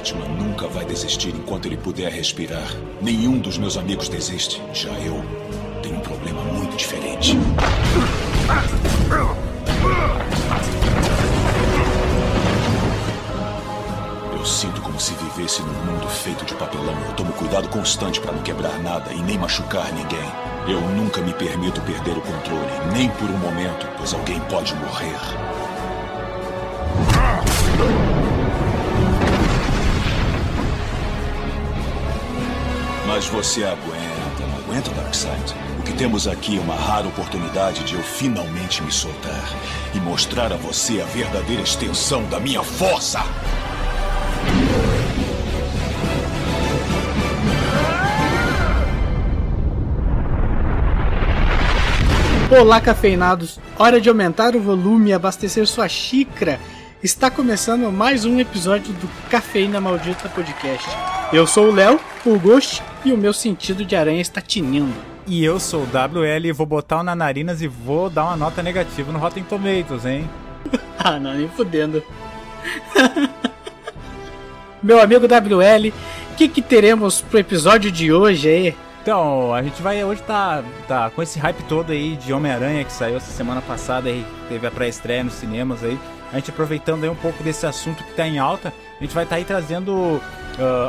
[0.00, 2.74] Batman nunca vai desistir enquanto ele puder respirar.
[3.02, 4.62] Nenhum dos meus amigos desiste.
[4.72, 5.22] Já eu
[5.82, 7.36] tenho um problema muito diferente.
[14.32, 16.98] Eu sinto como se vivesse num mundo feito de papelão.
[17.06, 20.32] Eu tomo cuidado constante para não quebrar nada e nem machucar ninguém.
[20.66, 25.18] Eu nunca me permito perder o controle, nem por um momento, pois alguém pode morrer.
[33.20, 35.54] Mas você aguenta, não aguenta, Darkseid?
[35.78, 39.44] O que temos aqui é uma rara oportunidade de eu finalmente me soltar
[39.94, 43.20] e mostrar a você a verdadeira extensão da minha força!
[52.58, 53.60] Olá, cafeinados!
[53.78, 56.58] Hora de aumentar o volume e abastecer sua xícara.
[57.02, 60.86] Está começando mais um episódio do Cafeína Maldita Podcast.
[61.32, 64.92] Eu sou o Léo, o Ghost, e o meu sentido de aranha está tinindo.
[65.26, 68.36] E eu sou o WL e vou botar o na narinas e vou dar uma
[68.36, 70.28] nota negativa no Rotten Tomatoes, hein?
[70.98, 72.04] ah, não, nem fudendo.
[74.82, 75.88] meu amigo WL,
[76.32, 78.76] o que, que teremos pro episódio de hoje aí?
[79.00, 82.92] Então, a gente vai hoje tá, tá com esse hype todo aí de Homem-Aranha que
[82.92, 85.98] saiu essa semana passada aí, teve a pré-estreia nos cinemas aí.
[86.32, 89.24] A gente aproveitando aí um pouco desse assunto que tá em alta, a gente vai
[89.24, 90.22] estar tá aí trazendo uh,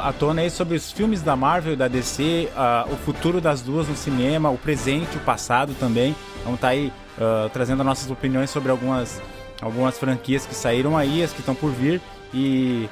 [0.04, 3.88] à tona aí sobre os filmes da Marvel da DC, uh, o futuro das duas
[3.88, 6.16] no cinema, o presente, o passado também.
[6.44, 9.22] Vamos estar tá aí uh, trazendo nossas opiniões sobre algumas,
[9.62, 12.02] algumas franquias que saíram aí, as que estão por vir.
[12.34, 12.88] E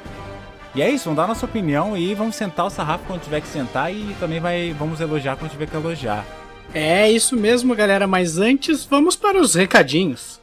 [0.75, 3.47] e é isso, vamos dar nossa opinião e vamos sentar o sarrafo quando tiver que
[3.47, 6.23] sentar e também vai, vamos elogiar quando tiver que elogiar.
[6.73, 10.38] É isso mesmo, galera, mas antes vamos para os recadinhos.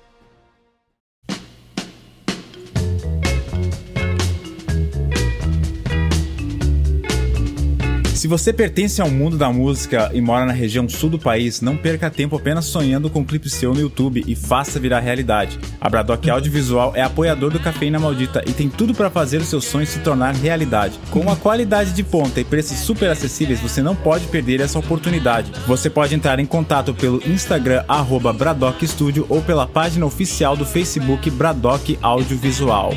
[8.27, 11.77] Se você pertence ao mundo da música e mora na região sul do país, não
[11.77, 15.61] perca tempo apenas sonhando com um clipe seu no YouTube e faça virar realidade.
[15.81, 19.65] A Bradock Audiovisual é apoiador do Cafeína Maldita e tem tudo para fazer os seus
[19.67, 20.99] sonhos se tornar realidade.
[21.13, 25.53] Com uma qualidade de ponta e preços super acessíveis, você não pode perder essa oportunidade.
[25.65, 30.67] Você pode entrar em contato pelo Instagram arroba Bradock Studio ou pela página oficial do
[30.67, 32.93] Facebook Bradock Audiovisual.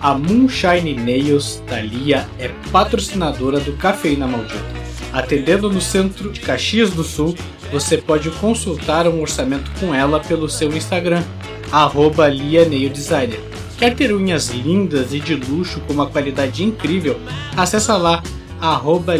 [0.00, 4.62] A Moonshine Nails da Lia é patrocinadora do Cafeína Maldita.
[5.12, 7.34] Atendendo no centro de Caxias do Sul,
[7.72, 11.24] você pode consultar um orçamento com ela pelo seu Instagram,
[11.72, 12.28] arroba.
[13.76, 17.18] Quer ter unhas lindas e de luxo com uma qualidade incrível?
[17.56, 18.22] Acesse lá,
[18.60, 19.14] arroba.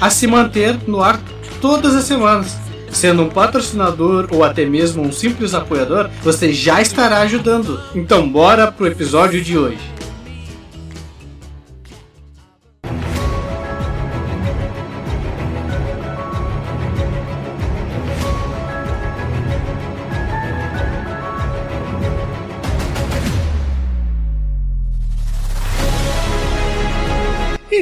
[0.00, 1.18] a se manter no ar
[1.62, 2.58] todas as semanas.
[2.90, 7.80] Sendo um patrocinador ou até mesmo um simples apoiador, você já estará ajudando.
[7.94, 9.94] Então bora pro episódio de hoje.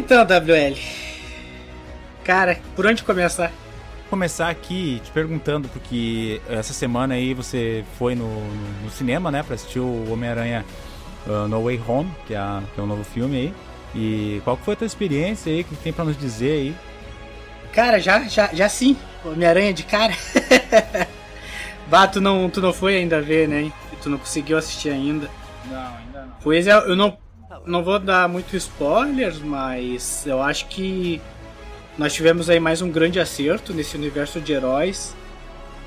[0.02, 0.76] Então, WL.
[2.24, 3.52] Cara, por onde começar?
[4.10, 9.44] Começar aqui te perguntando, porque essa semana aí você foi no, no, no cinema, né,
[9.44, 10.64] pra assistir o Homem-Aranha
[11.24, 13.54] uh, No Way Home, que é, a, que é o novo filme aí.
[13.94, 15.60] E qual foi a tua experiência aí?
[15.60, 16.76] O que tem pra nos dizer aí?
[17.72, 18.96] Cara, já, já, já sim.
[19.24, 20.14] Homem-Aranha de cara.
[21.86, 23.70] bah, tu não, tu não foi ainda ver, né?
[24.02, 25.30] Tu não conseguiu assistir ainda.
[25.64, 26.34] Não, ainda não.
[26.42, 27.22] Pois é, eu não
[27.67, 31.21] não vou dar muito spoilers, mas eu acho que
[31.97, 35.14] nós tivemos aí mais um grande acerto nesse universo de heróis.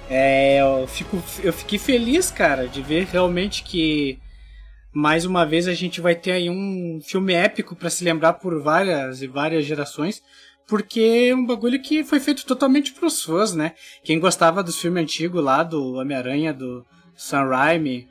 [0.10, 4.20] É, eu, fico, eu fiquei feliz, cara, de ver realmente que
[4.94, 8.62] mais uma vez a gente vai ter aí um filme épico para se lembrar por
[8.62, 10.22] várias e várias gerações,
[10.68, 13.74] porque é um bagulho que foi feito totalmente pros fãs, né?
[14.04, 16.86] Quem gostava dos filmes antigos lá, do Homem-Aranha, do
[17.16, 18.08] Sam Raimi,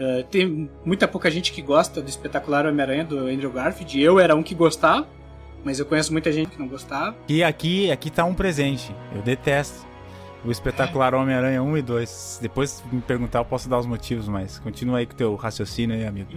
[0.00, 4.00] Uh, tem muita pouca gente que gosta do espetacular Homem-Aranha do Andrew Garfield.
[4.00, 5.06] Eu era um que gostava,
[5.62, 7.14] mas eu conheço muita gente que não gostava.
[7.28, 8.94] E aqui, aqui tá um presente.
[9.14, 9.86] Eu detesto
[10.42, 12.38] o espetacular Homem-Aranha 1 e 2.
[12.40, 15.94] Depois me perguntar, eu posso dar os motivos, mas continua aí com o teu raciocínio
[15.94, 16.30] aí, amigo.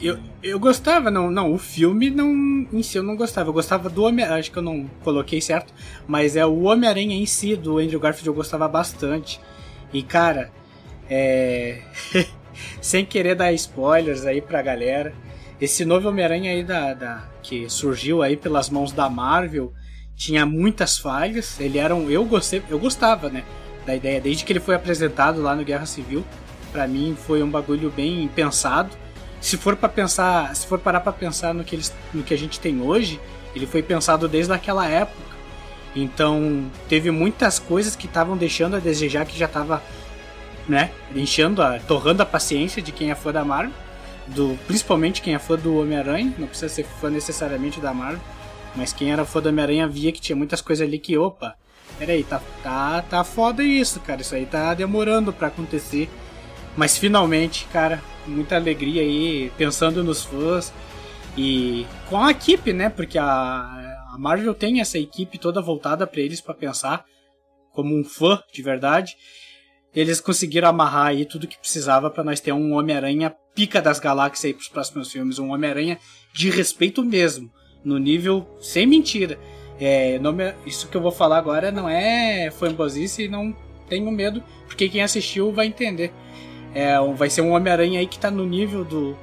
[0.00, 2.28] Eu, eu gostava, não, não, o filme não
[2.72, 3.48] em si eu não gostava.
[3.48, 5.74] Eu gostava do Homem, acho que eu não coloquei certo,
[6.06, 9.40] mas é o Homem-Aranha em si do Andrew Garfield eu gostava bastante.
[9.92, 10.52] E cara,
[11.10, 11.82] é
[12.80, 15.14] sem querer dar spoilers aí pra galera,
[15.60, 19.72] esse novo Homem-Aranha aí da, da que surgiu aí pelas mãos da Marvel
[20.14, 21.58] tinha muitas falhas.
[21.58, 23.44] Ele era um, eu gostei, eu gostava, né,
[23.84, 26.24] da ideia desde que ele foi apresentado lá no Guerra Civil.
[26.70, 28.90] Para mim foi um bagulho bem pensado.
[29.40, 32.38] Se for para pensar, se for parar para pensar no que eles, no que a
[32.38, 33.20] gente tem hoje,
[33.54, 35.28] ele foi pensado desde aquela época.
[35.96, 39.82] Então, teve muitas coisas que estavam deixando a desejar que já estava
[40.68, 43.72] né, enchendo a, torrando a paciência de quem é fã da Marvel,
[44.28, 48.20] do principalmente quem é fã do Homem-Aranha, não precisa ser fã necessariamente da Marvel,
[48.76, 51.56] mas quem era fã do Homem-Aranha via que tinha muitas coisas ali que, opa,
[51.98, 56.08] peraí, tá, tá, tá foda isso, cara, isso aí tá demorando para acontecer.
[56.76, 60.72] Mas finalmente, cara, muita alegria aí, pensando nos fãs
[61.36, 62.88] e com a equipe, né?
[62.88, 67.04] Porque a, a Marvel tem essa equipe toda voltada para eles para pensar
[67.72, 69.16] como um fã de verdade.
[69.94, 74.44] Eles conseguiram amarrar aí tudo que precisava para nós ter um Homem-Aranha pica das galáxias
[74.44, 75.98] aí pros próximos filmes, um Homem-Aranha
[76.32, 77.50] de respeito mesmo
[77.84, 79.38] no nível sem mentira.
[79.80, 80.20] É,
[80.66, 83.54] isso que eu vou falar agora não é fanbosice e não
[83.88, 86.12] tenho medo, porque quem assistiu vai entender.
[86.74, 89.16] É, vai ser um Homem-Aranha aí que tá no nível do,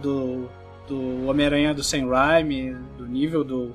[0.00, 0.48] do,
[0.86, 3.74] do Homem-Aranha do Sam Raimi, do nível do,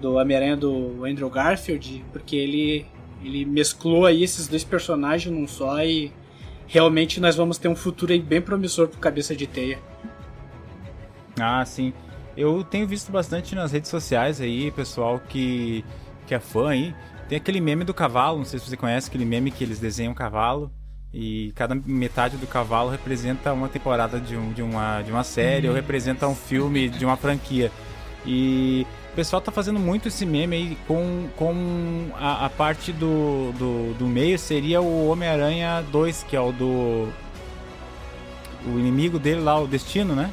[0.00, 2.86] do Homem-Aranha do Andrew Garfield, porque ele,
[3.22, 6.12] ele mesclou aí esses dois personagens num só e
[6.66, 9.78] realmente nós vamos ter um futuro aí bem promissor pro Cabeça de Teia.
[11.38, 11.92] Ah, sim.
[12.36, 15.84] Eu tenho visto bastante nas redes sociais aí, pessoal que,
[16.26, 16.94] que é fã aí.
[17.28, 20.12] Tem aquele meme do cavalo, não sei se você conhece aquele meme que eles desenham
[20.12, 20.70] um cavalo
[21.12, 25.66] e cada metade do cavalo representa uma temporada de, um, de, uma, de uma série
[25.66, 27.72] ou representa um filme de uma franquia.
[28.24, 28.86] E
[29.16, 34.06] pessoal tá fazendo muito esse meme aí com, com a, a parte do, do, do
[34.06, 37.08] meio seria o Homem-Aranha 2, que é o do.
[38.66, 40.30] O inimigo dele lá, o Destino, né?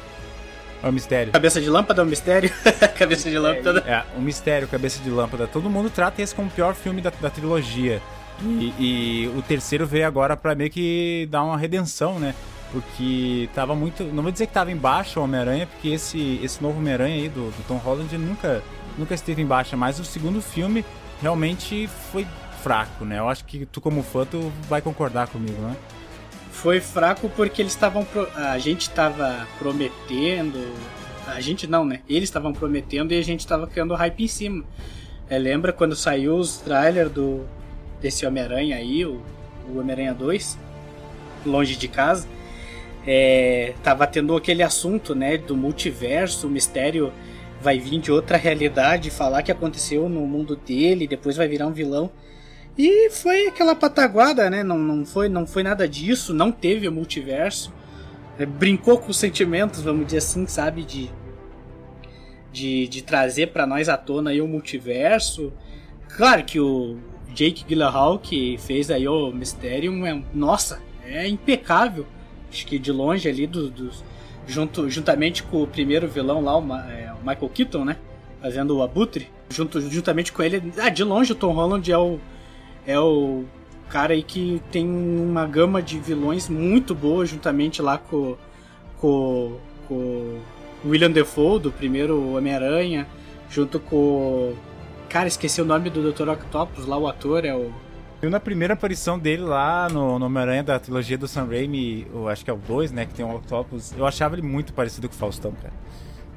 [0.82, 1.32] É o mistério.
[1.32, 2.50] Cabeça de lâmpada é o mistério?
[2.98, 3.82] cabeça de lâmpada.
[3.86, 5.46] É, o mistério, cabeça de lâmpada.
[5.46, 8.02] Todo mundo trata esse como o pior filme da, da trilogia.
[8.42, 12.34] E, e, o terceiro veio agora para meio que dar uma redenção, né?
[12.74, 14.02] Porque tava muito.
[14.04, 17.28] Não vou dizer que tava em baixa o Homem-Aranha, porque esse, esse novo Homem-Aranha aí
[17.28, 18.62] do, do Tom Holland nunca,
[18.98, 20.84] nunca esteve em baixa, mas o segundo filme
[21.22, 22.26] realmente foi
[22.62, 23.18] fraco, né?
[23.20, 25.76] Eu acho que tu, como fã, tu vai concordar comigo, né?
[26.64, 28.04] foi fraco porque eles estavam.
[28.04, 28.26] Pro...
[28.34, 30.74] A gente estava prometendo.
[31.26, 32.00] A gente não, né?
[32.08, 34.64] Eles estavam prometendo e a gente estava criando hype em cima.
[35.28, 37.44] É, lembra quando saiu os trailers do
[38.00, 39.20] desse Homem-Aranha aí, o,
[39.68, 40.58] o Homem-Aranha 2,
[41.44, 42.26] longe de casa?
[43.06, 47.12] É, tava tendo aquele assunto, né, do multiverso, o mistério
[47.60, 51.72] vai vir de outra realidade, falar que aconteceu no mundo dele, depois vai virar um
[51.72, 52.10] vilão.
[52.76, 54.62] E foi aquela pataguada, né?
[54.62, 57.72] Não, não, foi, não foi nada disso, não teve o multiverso.
[58.38, 60.82] É, brincou com os sentimentos, vamos dizer assim, sabe?
[60.82, 61.10] De,
[62.52, 65.52] de, de trazer para nós à tona aí o multiverso.
[66.16, 66.98] Claro que o
[67.32, 72.06] Jake Gyllenhaal, que fez aí o Mysterium, é, nossa, é impecável.
[72.54, 73.90] Acho que de longe ali, do, do
[74.46, 77.96] junto, juntamente com o primeiro vilão lá, o, é, o Michael Keaton, né?
[78.40, 79.28] Fazendo o Abutre.
[79.50, 82.20] Junto, juntamente com ele, ah, de longe o Tom Holland é o
[82.86, 83.44] é o
[83.88, 88.36] cara aí que tem uma gama de vilões muito boa, juntamente lá com,
[88.98, 90.38] com, com
[90.84, 93.06] William Defoe, do primeiro Homem-Aranha,
[93.50, 94.54] junto com.
[95.08, 96.28] Cara, esqueci o nome do Dr.
[96.28, 97.72] Octopus, lá o ator é o.
[98.24, 102.26] Eu na primeira aparição dele lá no, no Homem-Aranha da trilogia do Sam Raimi, eu
[102.26, 105.10] acho que é o 2, né, que tem o Octopus, eu achava ele muito parecido
[105.10, 105.74] com o Faustão, cara.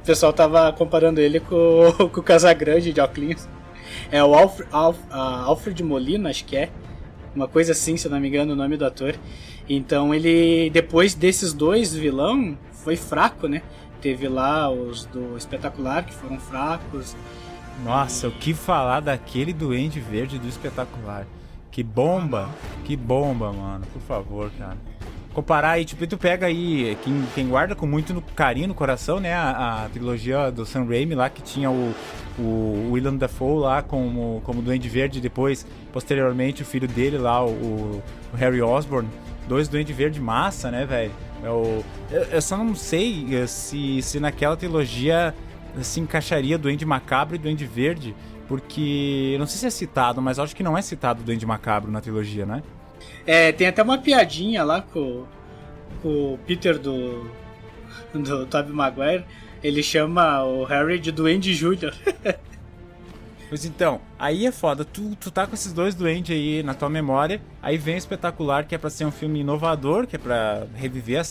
[0.02, 3.48] O pessoal tava comparando ele com, com o Casagrande de Oclinhos.
[4.12, 5.14] É o Alfred, Alf, uh,
[5.46, 6.70] Alfred Molina, acho que é.
[7.34, 9.16] Uma coisa assim, se eu não me engano, o nome do ator.
[9.70, 13.62] Então ele, depois desses dois vilão, foi fraco, né?
[14.02, 17.16] Teve lá os do Espetacular, que foram fracos.
[17.82, 18.30] Nossa, e...
[18.30, 21.26] o que falar daquele Duende Verde do Espetacular?
[21.78, 22.50] Que bomba!
[22.86, 23.86] Que bomba, mano.
[23.94, 24.76] Por favor, cara
[25.32, 29.36] comparar aí, tipo, tu pega aí, quem, quem guarda com muito carinho no coração, né,
[29.36, 31.94] a, a, trilogia do Sam Raimi lá, que tinha o,
[32.40, 37.52] o William Dafoe lá como, como Duende Verde, depois, posteriormente, o filho dele lá, o,
[37.52, 38.04] o
[38.36, 39.08] Harry Osborn,
[39.48, 41.12] dois Duende Verde massa, né, velho?
[41.44, 45.36] Eu, eu, eu, só não sei eh, se, se naquela trilogia
[45.84, 48.16] se encaixaria Duende Macabro e Duende Verde,
[48.48, 52.02] porque, não sei se é citado, mas acho que não é citado Duende Macabro na
[52.02, 52.64] trilogia, né?
[53.26, 55.26] É, tem até uma piadinha lá com,
[56.02, 57.30] com o Peter do.
[58.14, 59.26] do Tobey Maguire,
[59.64, 61.94] ele chama o Harry de Duende Júnior.
[63.50, 64.84] Pois então, aí é foda.
[64.84, 67.42] Tu, tu tá com esses dois duendes aí na tua memória.
[67.62, 71.24] Aí vem o espetacular, que é pra ser um filme inovador, que é pra reviver,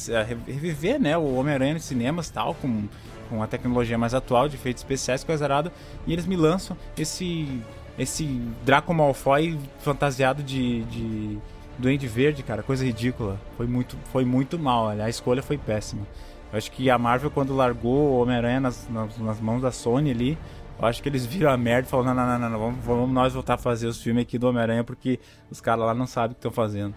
[0.47, 2.89] reviver né, o Homem-Aranha nos cinemas tal, com,
[3.29, 5.73] com a tecnologia mais atual de efeitos especiais, coisa arada.
[6.07, 7.61] E eles me lançam esse,
[7.99, 8.25] esse
[8.65, 11.39] Draco Malfoy fantasiado de, de
[11.79, 12.63] Duende Verde, cara.
[12.63, 13.39] Coisa ridícula.
[13.57, 14.89] Foi muito, foi muito mal.
[14.89, 16.07] A escolha foi péssima.
[16.53, 20.11] Eu acho que a Marvel, quando largou o Homem-Aranha nas, nas, nas mãos da Sony
[20.11, 20.39] ali
[20.79, 23.11] eu acho que eles viram a merda e falaram: não, não, não, não, vamos, vamos
[23.11, 25.19] nós voltar a fazer os filmes aqui do Homem-Aranha porque
[25.51, 26.95] os caras lá não sabem o que estão fazendo.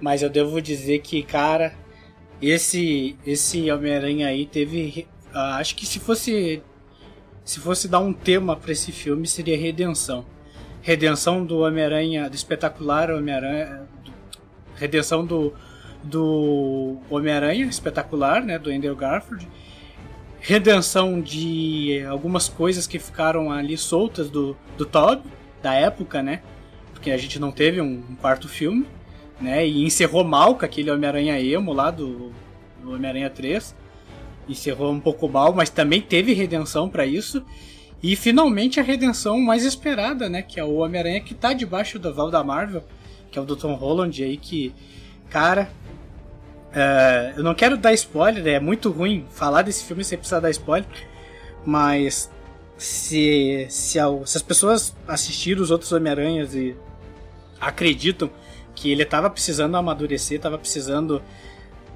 [0.00, 1.72] Mas eu devo dizer que, cara,
[2.42, 5.06] esse esse Homem-Aranha aí teve.
[5.34, 6.62] Uh, acho que se fosse.
[7.44, 10.24] Se fosse dar um tema para esse filme, seria redenção.
[10.80, 13.82] Redenção do Homem-Aranha, do espetacular Homem-Aranha.
[14.76, 15.52] Redenção do,
[16.02, 18.58] do Homem-Aranha espetacular, né?
[18.58, 19.48] Do Andrew Garfield
[20.42, 25.22] redenção de algumas coisas que ficaram ali soltas do, do Todd,
[25.62, 26.42] da época, né?
[26.92, 28.84] Porque a gente não teve um, um quarto filme,
[29.42, 29.66] né?
[29.66, 32.32] E encerrou mal com aquele Homem-Aranha emo lá do,
[32.82, 33.74] do Homem-Aranha 3.
[34.48, 37.44] Encerrou um pouco mal, mas também teve redenção para isso.
[38.02, 40.42] E finalmente a redenção mais esperada, né?
[40.42, 42.84] Que é o Homem-Aranha que tá debaixo do val da Marvel,
[43.30, 44.72] que é o do Tom Holland aí, que,
[45.28, 45.70] cara,
[46.72, 50.48] Uh, eu não quero dar spoiler, é muito ruim falar desse filme sem precisar dar
[50.48, 50.88] spoiler,
[51.66, 52.30] mas
[52.78, 56.74] se, se, se as pessoas assistiram os outros Homem-Aranhas e
[57.60, 58.30] acreditam
[58.74, 61.22] que ele estava precisando amadurecer, estava precisando,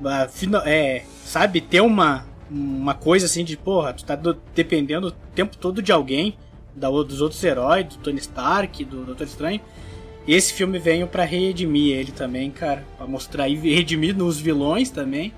[0.00, 5.12] uh, é, sabe, ter uma, uma coisa assim de, porra, tu tá do, dependendo o
[5.34, 6.36] tempo todo de alguém,
[6.74, 9.60] da, dos outros heróis, do Tony Stark, do Doutor Estranho,
[10.26, 12.84] e esse filme veio para redimir ele também, cara.
[12.96, 15.32] Pra mostrar e redimir nos vilões também.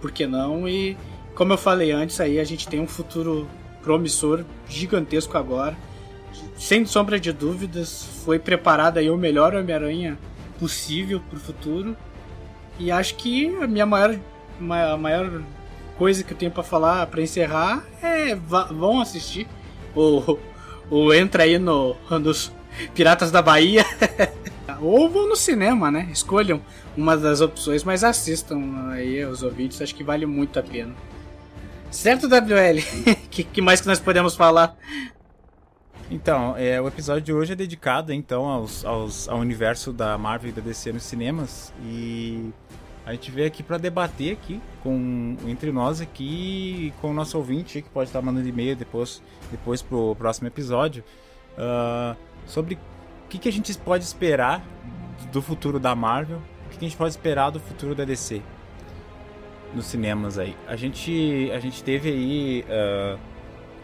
[0.00, 0.66] Por que não?
[0.66, 0.96] E
[1.34, 3.46] como eu falei antes, aí a gente tem um futuro
[3.82, 5.76] promissor gigantesco agora.
[6.56, 10.18] Sem sombra de dúvidas, foi preparado aí o melhor Homem-Aranha
[10.60, 11.96] possível pro futuro.
[12.78, 14.16] E acho que a minha maior,
[14.60, 15.42] a maior
[15.98, 19.48] coisa que eu tenho para falar para encerrar é vão assistir.
[19.94, 20.38] Ou,
[20.88, 22.52] ou entra aí no, nos
[22.94, 23.84] Piratas da Bahia.
[24.80, 26.08] Ou vão no cinema, né?
[26.10, 26.62] Escolham
[26.96, 30.94] uma das opções, mas assistam aí os ouvintes, acho que vale muito a pena.
[31.90, 32.80] Certo, WL?
[33.30, 34.76] que, que mais que nós podemos falar?
[36.10, 40.50] Então, é, o episódio de hoje é dedicado então aos, aos, ao universo da Marvel
[40.50, 42.50] e da DC nos cinemas e
[43.06, 47.80] a gente veio aqui para debater aqui com entre nós aqui com o nosso ouvinte
[47.80, 51.04] que pode estar mandando e-mail depois depois pro próximo episódio.
[51.52, 54.64] Uh, sobre o que, que a gente pode esperar
[55.30, 58.42] do futuro da Marvel, o que, que a gente pode esperar do futuro da DC
[59.72, 60.56] nos cinemas aí.
[60.66, 63.29] A gente, a gente teve aí uh,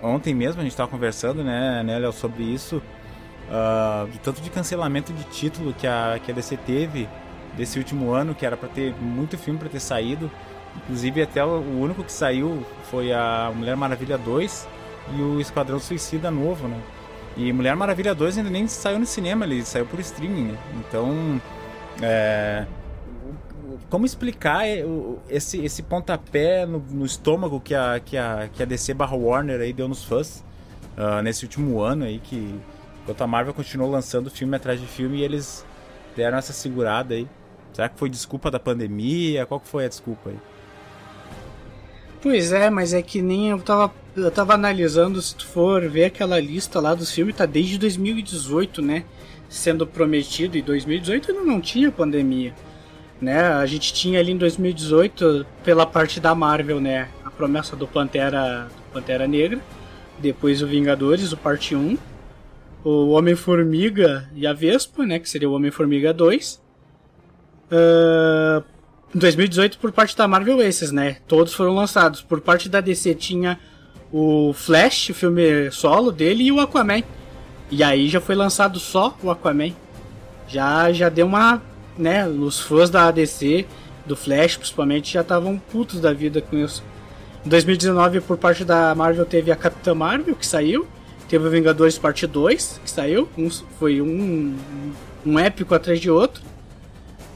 [0.02, 2.82] ontem mesmo a gente estava conversando, né, né, Léo, sobre isso,
[3.48, 7.08] uh, de tanto de cancelamento de título que a, que a DC teve
[7.56, 10.30] desse último ano, que era para ter muito filme para ter saído.
[10.76, 14.68] Inclusive até o, único que saiu foi a Mulher Maravilha 2
[15.16, 16.78] e o Esquadrão Suicida novo, né?
[17.36, 20.58] E Mulher Maravilha 2 ainda nem saiu no cinema, ele saiu por streaming, né?
[20.74, 21.40] Então,
[22.02, 22.66] é...
[23.88, 24.64] como explicar
[25.28, 29.60] esse, esse pontapé no, no, estômago que a, que, a, que a DC barra Warner
[29.60, 30.44] aí deu nos fãs
[30.96, 32.54] uh, nesse último ano aí, que
[33.02, 35.64] enquanto a Marvel continuou lançando filme atrás de filme e eles
[36.16, 37.28] deram essa segurada aí.
[37.72, 39.46] Será que foi desculpa da pandemia?
[39.46, 40.38] Qual que foi a desculpa aí?
[42.22, 46.06] Pois é, mas é que nem eu tava, eu tava analisando, se tu for ver
[46.06, 49.04] aquela lista lá dos filmes, tá desde 2018, né?
[49.48, 52.52] Sendo prometido, e 2018 ainda não tinha pandemia.
[53.20, 53.40] Né?
[53.40, 57.08] A gente tinha ali em 2018, pela parte da Marvel, né?
[57.24, 59.60] A promessa do Pantera, do Pantera Negra,
[60.18, 61.96] depois o Vingadores, o parte 1,
[62.84, 65.18] o Homem-Formiga e a Vespa, né?
[65.18, 66.62] Que seria o Homem-Formiga 2.
[67.70, 68.62] Uh,
[69.14, 71.16] em 2018 por parte da Marvel esses, né?
[71.26, 72.20] Todos foram lançados.
[72.20, 73.58] Por parte da DC tinha
[74.12, 77.02] o Flash, o filme solo dele e o Aquaman.
[77.70, 79.72] E aí já foi lançado só o Aquaman.
[80.46, 81.60] Já já deu uma,
[81.98, 83.66] né, os fãs da DC,
[84.04, 86.82] do Flash principalmente já estavam putos da vida com isso.
[87.44, 90.86] Em 2019 por parte da Marvel teve a Capitã Marvel que saiu,
[91.28, 93.48] teve o Vingadores Parte 2 que saiu, um,
[93.78, 94.56] foi um,
[95.24, 96.42] um épico atrás de outro.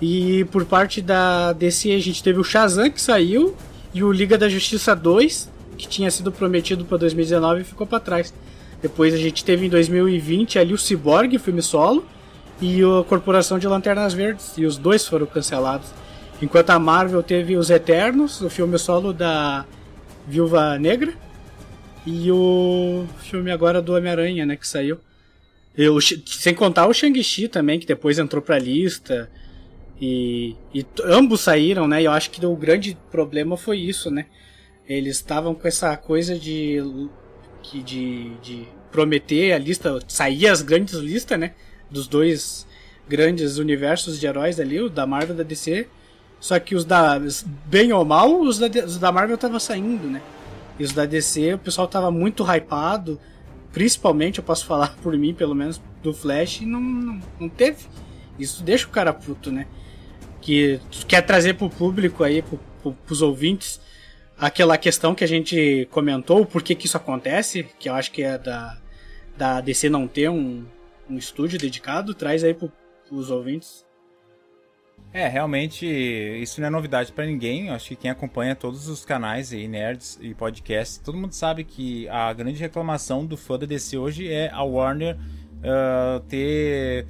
[0.00, 3.54] E por parte da DC a gente teve o Shazam que saiu
[3.92, 8.00] e o Liga da Justiça 2, que tinha sido prometido para 2019 e ficou para
[8.00, 8.32] trás.
[8.80, 12.04] Depois a gente teve em 2020 ali o Cyborg, filme solo,
[12.60, 15.88] e a Corporação de Lanternas Verdes, e os dois foram cancelados.
[16.42, 19.64] Enquanto a Marvel teve Os Eternos, o filme solo da
[20.26, 21.12] Viúva Negra.
[22.06, 24.98] E o filme agora do Homem-Aranha, né, que saiu.
[25.76, 29.30] Eu, sem contar o Shang-Chi também, que depois entrou pra lista.
[30.00, 32.00] E, e ambos saíram, né?
[32.00, 34.26] E eu acho que o grande problema foi isso, né?
[34.88, 36.78] Eles estavam com essa coisa de,
[37.84, 41.52] de, de prometer a lista, sair as grandes listas, né?
[41.90, 42.66] Dos dois
[43.09, 45.88] grandes universos de heróis ali, o da Marvel e da DC.
[46.38, 47.20] Só que os da.
[47.66, 50.23] Bem ou mal, os da, os da Marvel estavam saindo, né?
[50.78, 53.20] E os da DC, o pessoal tava muito hypado.
[53.73, 57.85] Principalmente, eu posso falar por mim, pelo menos, do Flash, e não, não, não teve.
[58.38, 59.66] Isso deixa o cara puto, né?
[60.40, 63.78] Que tu quer trazer pro público aí, pro, pro, pros ouvintes,
[64.38, 68.23] aquela questão que a gente comentou, por que que isso acontece, que eu acho que
[68.23, 68.78] é da,
[69.37, 70.64] da DC não ter um,
[71.10, 72.72] um estúdio dedicado, traz aí pro,
[73.08, 73.84] pros ouvintes.
[75.12, 77.70] É, realmente isso não é novidade para ninguém.
[77.70, 82.08] Acho que quem acompanha todos os canais aí, nerds e podcasts, todo mundo sabe que
[82.08, 87.06] a grande reclamação do fã da DC hoje é a Warner uh, ter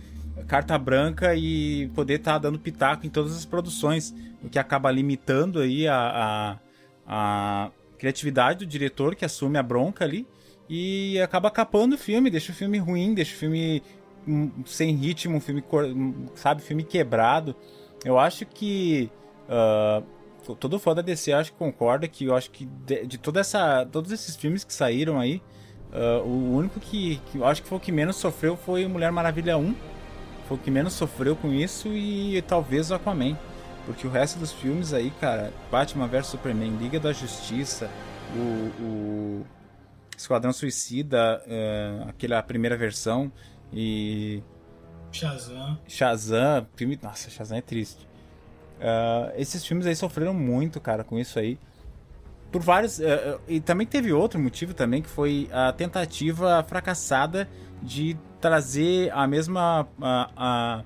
[0.47, 4.91] carta branca e poder estar tá dando pitaco em todas as produções, o que acaba
[4.91, 6.59] limitando aí a, a,
[7.07, 10.27] a criatividade do diretor que assume a bronca ali
[10.73, 13.83] e acaba capando o filme, deixa o filme ruim, deixa o filme
[14.27, 15.65] hum, sem ritmo, um filme,
[16.37, 17.57] sabe, filme quebrado.
[18.05, 19.11] Eu acho que
[19.49, 23.41] uh, todo fã da DC acho que concorda que eu acho que de, de, toda
[23.41, 25.43] essa, todos esses filmes que saíram aí,
[25.93, 29.11] uh, o único que, que eu acho que foi o que menos sofreu foi Mulher
[29.11, 29.75] Maravilha 1.
[30.47, 33.37] Foi o que menos sofreu com isso e talvez o Aquaman.
[33.87, 37.91] Porque o resto dos filmes aí, cara, Batman vs Superman, Liga da Justiça,
[38.37, 39.47] o, o
[40.21, 43.33] Esquadrão Suicida, uh, aquela primeira versão
[43.73, 44.43] e
[45.11, 45.79] Shazam.
[45.89, 46.99] Shazam, filme.
[47.03, 48.07] Nossa, Shazam é triste.
[48.79, 51.59] Uh, esses filmes aí sofreram muito, cara, com isso aí.
[52.53, 52.99] Por vários.
[52.99, 57.49] Uh, e também teve outro motivo também, que foi a tentativa fracassada
[57.83, 59.89] de trazer a mesma.
[60.03, 60.85] A,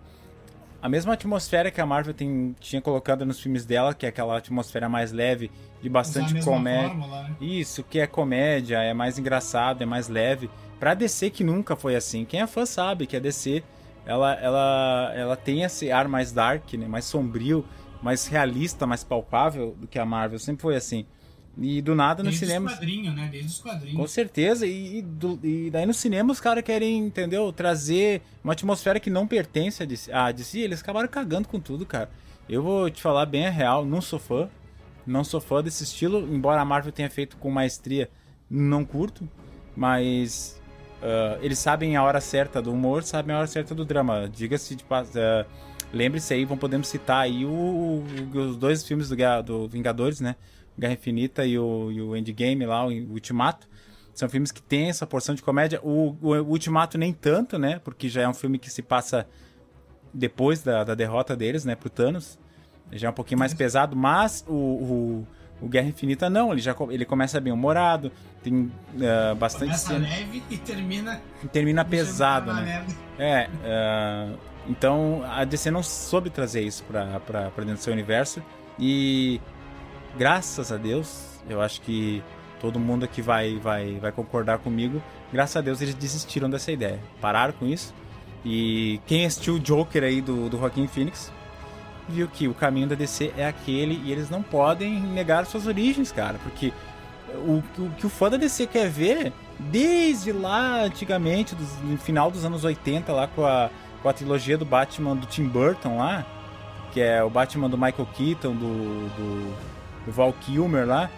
[0.85, 4.37] a, mesma atmosfera que a Marvel tem, tinha colocado nos filmes dela, que é aquela
[4.37, 6.95] atmosfera mais leve, de bastante comédia.
[6.95, 7.37] Né?
[7.41, 10.51] Isso, que é comédia, é mais engraçado, é mais leve.
[10.79, 12.27] Pra DC que nunca foi assim.
[12.27, 13.63] Quem é fã sabe que a DC
[14.05, 16.87] ela, ela, ela tem esse ar mais dark, né?
[16.87, 17.65] mais sombrio,
[18.03, 20.39] mais realista, mais palpável do que a Marvel.
[20.39, 21.07] Sempre foi assim.
[21.57, 22.67] E do nada no cinema.
[22.67, 23.29] Desde os quadrinhos, né?
[23.31, 23.97] Desde os quadrinhos.
[23.97, 24.67] Com certeza.
[24.67, 27.53] E, e, do, e daí no cinema os caras querem, entendeu?
[27.53, 30.13] Trazer uma atmosfera que não pertence a DC.
[30.13, 32.11] A DC, eles acabaram cagando com tudo, cara.
[32.49, 34.49] Eu vou te falar bem a real, não sou fã.
[35.07, 38.11] Não sou fã desse estilo, embora a Marvel tenha feito com maestria,
[38.51, 39.29] não curto.
[39.77, 40.61] Mas
[41.05, 44.27] Uh, eles sabem a hora certa do humor, sabem a hora certa do drama.
[44.27, 45.45] Diga-se de uh,
[45.93, 50.35] lembre-se aí, vamos podemos citar aí o, o, os dois filmes do, do, Vingadores, né?
[50.79, 53.69] Guerra Infinita e o, e o Endgame lá, o Ultimato.
[54.15, 55.81] São filmes que têm essa porção de comédia.
[55.83, 57.81] O, o, o, Ultimato nem tanto, né?
[57.83, 59.27] Porque já é um filme que se passa
[60.13, 61.75] depois da, da derrota deles, né?
[61.75, 62.39] Pro Thanos.
[62.93, 65.27] Já é um pouquinho mais pesado, mas o,
[65.61, 70.07] o Guerra Infinita não, ele já ele começa bem humorado, tem uh, bastante começa cena.
[70.07, 71.21] leve e termina
[71.53, 72.85] termina pesado, né?
[73.19, 78.43] É, uh, então a DC não soube trazer isso para para dentro do seu universo
[78.79, 79.41] e
[80.17, 82.23] graças a Deus, eu acho que
[82.61, 85.03] todo mundo aqui vai vai vai concordar comigo.
[85.33, 87.95] Graças a Deus eles desistiram dessa ideia, pararam com isso.
[88.45, 91.33] E quem assistiu o Joker aí do, do Joaquim Phoenix
[92.09, 96.13] viu que o caminho da DC é aquele e eles não podem negar suas origens,
[96.13, 96.73] cara, porque
[97.35, 102.45] o, o que o fã da DC quer ver desde lá antigamente, no final dos
[102.45, 103.71] anos 80, lá com a,
[104.03, 106.27] com a trilogia do Batman do Tim Burton lá,
[106.93, 109.55] que é o Batman do Michael Keaton, do, do,
[110.05, 111.11] do Val Kilmer lá,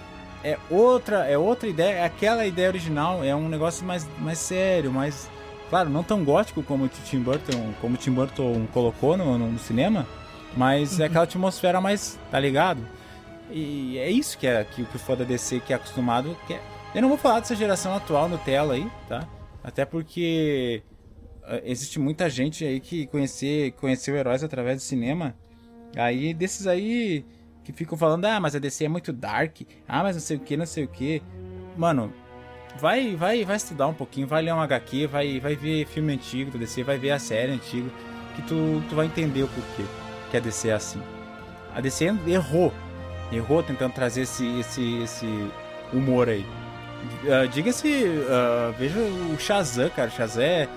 [0.44, 4.92] é outra, é outra ideia, é aquela ideia original, é um negócio mais, mais sério,
[4.92, 5.28] mais
[5.68, 9.58] claro, não tão gótico como o Tim Burton, como o Tim Burton colocou no, no
[9.58, 10.06] cinema,
[10.56, 12.80] mas é aquela atmosfera mais, tá ligado?
[13.50, 16.36] E é isso que é que, que o fã da DC que é acostumado.
[16.46, 16.60] Que é...
[16.94, 19.28] Eu não vou falar dessa geração atual no tela aí, tá?
[19.62, 20.82] Até porque
[21.42, 25.34] uh, existe muita gente aí que conhecer, conheceu heróis através do cinema.
[25.96, 27.24] Aí desses aí
[27.66, 30.40] que ficam falando, ah, mas a DC é muito dark, ah, mas não sei o
[30.40, 31.20] que, não sei o que.
[31.76, 32.12] Mano,
[32.78, 36.52] vai, vai, vai estudar um pouquinho, vai ler um HQ, vai, vai ver filme antigo
[36.52, 37.90] da DC, vai ver a série antiga,
[38.36, 39.82] que tu, tu vai entender o porquê
[40.30, 41.02] que a DC é assim.
[41.74, 42.72] A DC errou.
[43.32, 45.50] Errou tentando trazer esse, esse, esse
[45.92, 46.46] humor aí.
[47.24, 50.08] Uh, Diga-se, uh, veja o Shazam, cara.
[50.08, 50.68] Shazam é,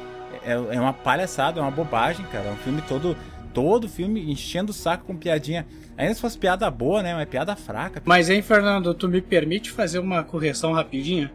[0.44, 2.48] é, é, uma palhaçada, é uma bobagem, cara.
[2.48, 3.16] É um filme todo
[3.54, 5.66] todo o filme enchendo o saco com piadinha.
[5.98, 7.14] Ainda se fosse piada boa, né?
[7.14, 8.02] Mas piada fraca.
[8.06, 11.32] Mas, hein, Fernando, tu me permite fazer uma correção rapidinha?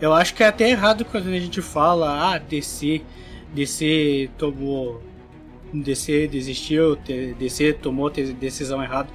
[0.00, 3.02] Eu acho que é até errado quando a gente fala, ah, DC,
[3.54, 5.02] DC tomou.
[5.72, 6.96] DC desistiu,
[7.38, 9.08] DC tomou decisão errada.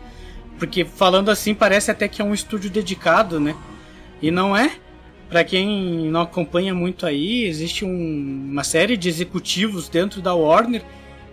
[0.58, 3.56] Porque falando assim parece até que é um estúdio dedicado, né?
[4.22, 4.72] E não é.
[5.30, 10.84] Para quem não acompanha muito aí, existe um, uma série de executivos dentro da Warner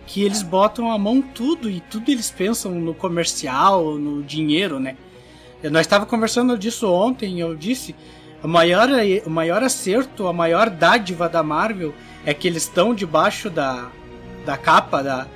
[0.09, 4.97] que eles botam a mão tudo e tudo eles pensam no comercial, no dinheiro, né?
[5.65, 7.95] Nós estava conversando disso ontem, eu disse,
[8.43, 8.89] o maior,
[9.27, 11.95] o maior acerto, a maior dádiva da Marvel
[12.25, 13.91] é que eles estão debaixo da,
[14.47, 15.27] da capa da,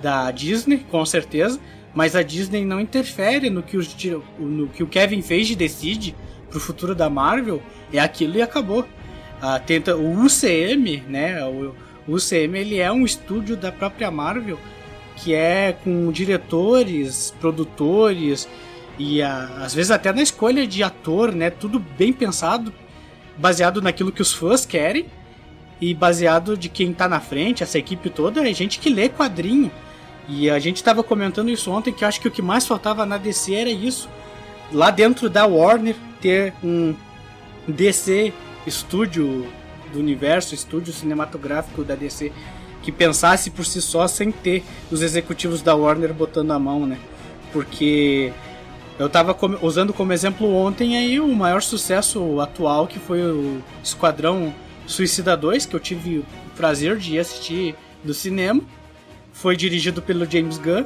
[0.00, 1.60] da Disney, com certeza,
[1.94, 3.94] mas a Disney não interfere no que, os,
[4.38, 6.16] no que o Kevin Feige decide
[6.48, 8.86] pro futuro da Marvel, é aquilo e acabou.
[9.42, 11.74] Ah, tenta, o UCM, né, o,
[12.06, 14.58] o UCM ele é um estúdio da própria Marvel
[15.16, 18.48] que é com diretores, produtores
[18.98, 21.50] e a, às vezes até na escolha de ator, né?
[21.50, 22.72] Tudo bem pensado,
[23.36, 25.06] baseado naquilo que os fãs querem
[25.80, 29.70] e baseado de quem tá na frente, essa equipe toda, é gente que lê quadrinho.
[30.28, 33.04] E a gente estava comentando isso ontem que eu acho que o que mais faltava
[33.04, 34.08] na DC era isso.
[34.72, 36.94] Lá dentro da Warner ter um
[37.66, 38.32] DC
[38.64, 39.46] estúdio
[39.92, 42.32] do universo, estúdio cinematográfico da DC,
[42.82, 46.98] que pensasse por si só sem ter os executivos da Warner botando a mão, né?
[47.52, 48.32] Porque
[48.98, 54.52] eu estava usando como exemplo ontem aí o maior sucesso atual que foi o Esquadrão
[54.86, 56.26] Suicida 2, que eu tive o
[56.56, 57.74] prazer de assistir
[58.04, 58.60] do cinema.
[59.32, 60.84] Foi dirigido pelo James Gunn.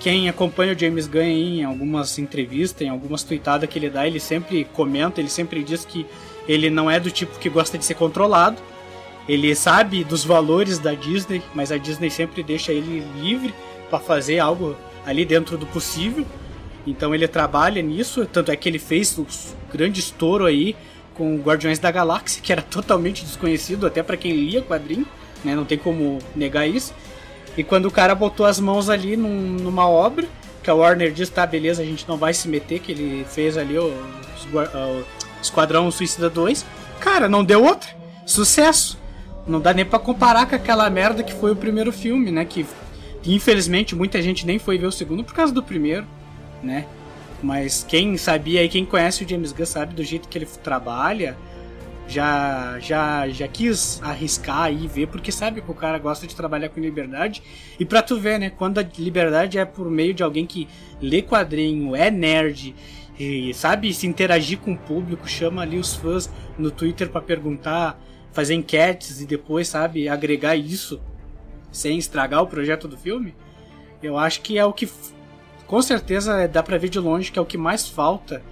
[0.00, 4.18] Quem acompanha o James Gunn em algumas entrevistas, em algumas tweetadas que ele dá, ele
[4.18, 6.06] sempre comenta, ele sempre diz que
[6.46, 8.60] ele não é do tipo que gosta de ser controlado.
[9.28, 13.54] Ele sabe dos valores da Disney, mas a Disney sempre deixa ele livre
[13.88, 14.76] para fazer algo
[15.06, 16.26] ali dentro do possível.
[16.86, 19.26] Então ele trabalha nisso, tanto é que ele fez o
[19.72, 20.74] grande estouro aí
[21.14, 25.06] com Guardiões da Galáxia, que era totalmente desconhecido até para quem lia quadrinho,
[25.44, 25.54] né?
[25.54, 26.92] Não tem como negar isso.
[27.56, 30.26] E quando o cara botou as mãos ali num, numa obra,
[30.62, 33.56] que a Warner diz, tá, beleza, a gente não vai se meter, que ele fez
[33.56, 35.04] ali o, o
[35.42, 36.64] Esquadrão Suicida 2,
[37.00, 37.90] cara, não deu outra.
[38.24, 38.98] Sucesso.
[39.46, 42.44] Não dá nem para comparar com aquela merda que foi o primeiro filme, né?
[42.44, 42.64] Que
[43.26, 46.06] infelizmente muita gente nem foi ver o segundo por causa do primeiro,
[46.62, 46.86] né?
[47.42, 51.36] Mas quem sabia e quem conhece o James Gunn sabe do jeito que ele trabalha,
[52.06, 56.68] já já já quis arriscar e ver porque sabe que o cara gosta de trabalhar
[56.68, 57.42] com liberdade
[57.78, 60.68] e para tu ver né quando a liberdade é por meio de alguém que
[61.00, 62.74] lê quadrinho é nerd
[63.18, 68.00] e sabe se interagir com o público, chama ali os fãs no Twitter para perguntar,
[68.32, 71.00] fazer enquetes e depois, sabe, agregar isso
[71.70, 73.34] sem estragar o projeto do filme.
[74.02, 74.88] Eu acho que é o que
[75.66, 78.42] com certeza dá para ver de longe que é o que mais falta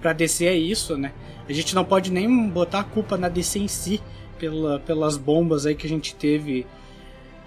[0.00, 1.12] para DC é isso, né?
[1.48, 4.00] A gente não pode nem botar a culpa na DC em si
[4.38, 6.66] pela, pelas bombas aí que a gente teve.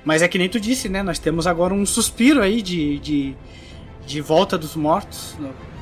[0.03, 1.03] Mas é que nem tu disse, né?
[1.03, 3.35] Nós temos agora um suspiro aí de, de,
[4.05, 5.37] de volta dos mortos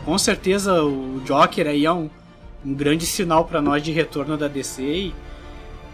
[0.09, 2.09] com certeza o Joker aí é um,
[2.65, 5.15] um grande sinal para nós de retorno da DC e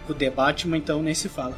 [0.08, 1.54] o The Batman então nem se fala.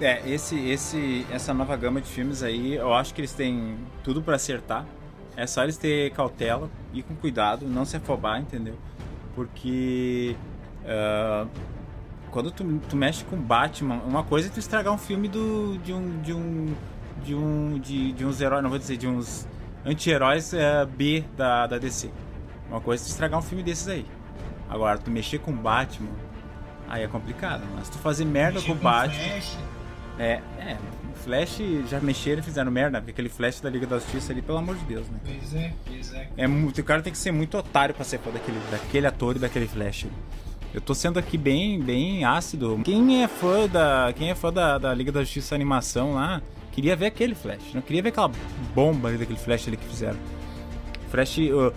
[0.00, 4.22] É, esse, esse, essa nova gama de filmes aí, eu acho que eles têm tudo
[4.22, 4.86] para acertar.
[5.36, 8.78] É só eles ter cautela, ir com cuidado, não se afobar, entendeu?
[9.34, 10.34] Porque
[10.86, 11.46] uh,
[12.30, 15.92] quando tu, tu mexe com Batman, uma coisa é tu estragar um filme do, de
[15.92, 16.74] um de um
[17.22, 19.46] de um de, de uns heróis, não vou dizer de uns
[19.84, 22.10] anti-heróis é, B da, da DC.
[22.68, 24.06] Uma coisa é tu estragar um filme desses aí.
[24.68, 26.10] Agora, tu mexer com Batman,
[26.88, 27.64] aí é complicado.
[27.74, 29.14] Mas tu fazer merda mexer com, com Batman.
[29.14, 29.58] Flash.
[30.18, 30.76] É, é.
[31.24, 34.58] Flash já mexeram e fizeram merda, porque aquele Flash da Liga da Justiça ali, pelo
[34.58, 35.18] amor de Deus, né?
[35.24, 36.28] Pois é, pois é.
[36.36, 39.38] é o cara tem que ser muito otário pra ser fã daquele, daquele ator e
[39.38, 40.06] daquele Flash.
[40.72, 42.80] Eu tô sendo aqui bem, bem ácido.
[42.84, 46.40] Quem é fã da, quem é fã da, da Liga da Justiça animação lá,
[46.72, 47.74] Queria ver aquele Flash.
[47.74, 48.30] Não queria ver aquela
[48.74, 50.18] bomba ali daquele Flash ali que fizeram.
[51.10, 51.72] Flash, o,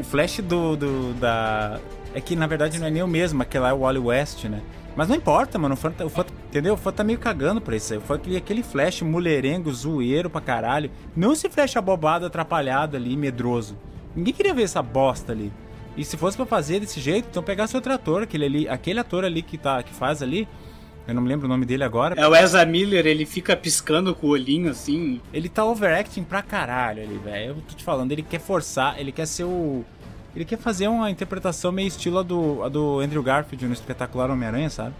[0.00, 1.78] o Flash do, do, da.
[2.14, 4.44] É que na verdade não é nem o mesmo, aquele lá é o Wally West,
[4.44, 4.62] né?
[4.96, 5.74] Mas não importa, mano.
[5.74, 6.74] O fã, o fã, entendeu?
[6.74, 7.98] O fã tá meio cagando pra isso aí.
[7.98, 10.90] O fã queria aquele Flash mulherengo, zoeiro pra caralho.
[11.14, 13.76] Não esse Flash abobado, atrapalhado ali, medroso.
[14.16, 15.52] Ninguém queria ver essa bosta ali.
[15.96, 19.24] E se fosse para fazer desse jeito, então pegasse outro ator, aquele ali, aquele ator
[19.24, 20.48] ali que tá que faz ali,
[21.08, 22.14] eu não me lembro o nome dele agora.
[22.20, 25.22] É o Ezra Miller, ele fica piscando com o olhinho assim.
[25.32, 27.48] Ele tá overacting pra caralho ali, velho.
[27.52, 29.82] Eu tô te falando, ele quer forçar, ele quer ser o.
[30.36, 34.30] Ele quer fazer uma interpretação meio estilo a do, a do Andrew Garfield no espetacular
[34.30, 34.94] Homem-Aranha, sabe?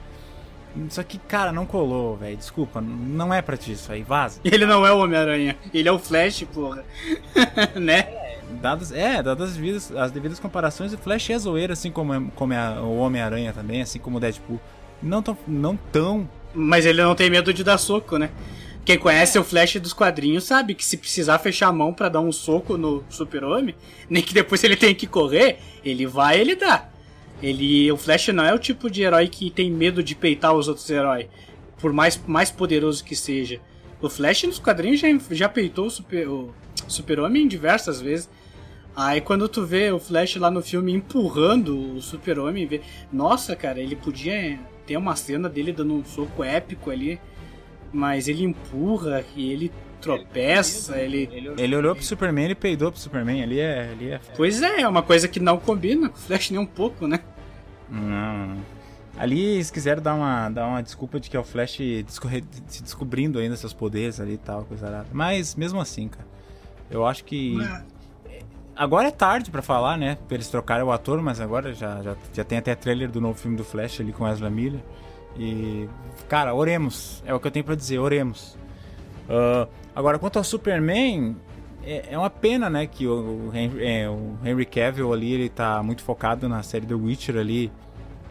[0.88, 2.38] Só que, cara, não colou, velho.
[2.38, 4.40] Desculpa, não é pra ti isso aí, vaza.
[4.42, 6.85] Ele não é o Homem-Aranha, ele é o Flash, porra.
[7.77, 8.09] né?
[8.62, 12.23] Dadas, é, dadas as devidas, as devidas comparações, o Flash é zoeiro, assim como, é,
[12.35, 14.59] como é o Homem-Aranha também, assim como o Deadpool.
[15.02, 16.28] Não tão, não tão.
[16.54, 18.30] Mas ele não tem medo de dar soco, né?
[18.84, 19.40] Quem conhece é.
[19.40, 22.78] o Flash dos quadrinhos sabe que se precisar fechar a mão para dar um soco
[22.78, 23.74] no Super-Homem,
[24.08, 26.88] nem que depois ele tenha que correr, ele vai ele dá.
[27.42, 30.68] Ele, o Flash não é o tipo de herói que tem medo de peitar os
[30.68, 31.26] outros heróis,
[31.78, 33.61] por mais, mais poderoso que seja.
[34.00, 36.54] O Flash nos quadrinhos já, já peitou o Super, o
[36.88, 38.30] Super-Homem diversas vezes.
[38.96, 42.81] Aí quando tu vê o Flash lá no filme empurrando o Super-Homem, vê...
[43.12, 47.20] nossa, cara, ele podia ter uma cena dele dando um soco épico ali,
[47.92, 51.29] mas ele empurra e ele tropeça, ele.
[51.33, 53.42] Ele, ele olhou pro Superman e peidou pro Superman.
[53.42, 54.20] Ali é, ali é.
[54.37, 57.20] Pois é, é uma coisa que não combina com o Flash nem um pouco, né?
[57.90, 58.57] Não.
[59.16, 61.79] Ali eles quiseram dar uma, dar uma desculpa de que é o Flash
[62.66, 65.09] se descobrindo ainda seus poderes ali e tal, coisa arada.
[65.12, 66.27] Mas mesmo assim, cara.
[66.90, 67.57] Eu acho que.
[68.78, 70.16] Agora é tarde para falar, né?
[70.28, 73.38] Pra eles trocarem o ator, mas agora já, já, já tem até trailer do novo
[73.38, 74.80] filme do Flash ali com Ezra Miller.
[75.36, 75.88] E.
[76.28, 77.22] Cara, oremos.
[77.26, 78.56] É o que eu tenho para dizer, oremos.
[79.28, 81.34] Uh, Agora, quanto ao Superman,
[81.82, 85.48] é, é uma pena, né, que o, o, Henry, é, o Henry Cavill ali, ele
[85.48, 87.72] tá muito focado na série The Witcher ali.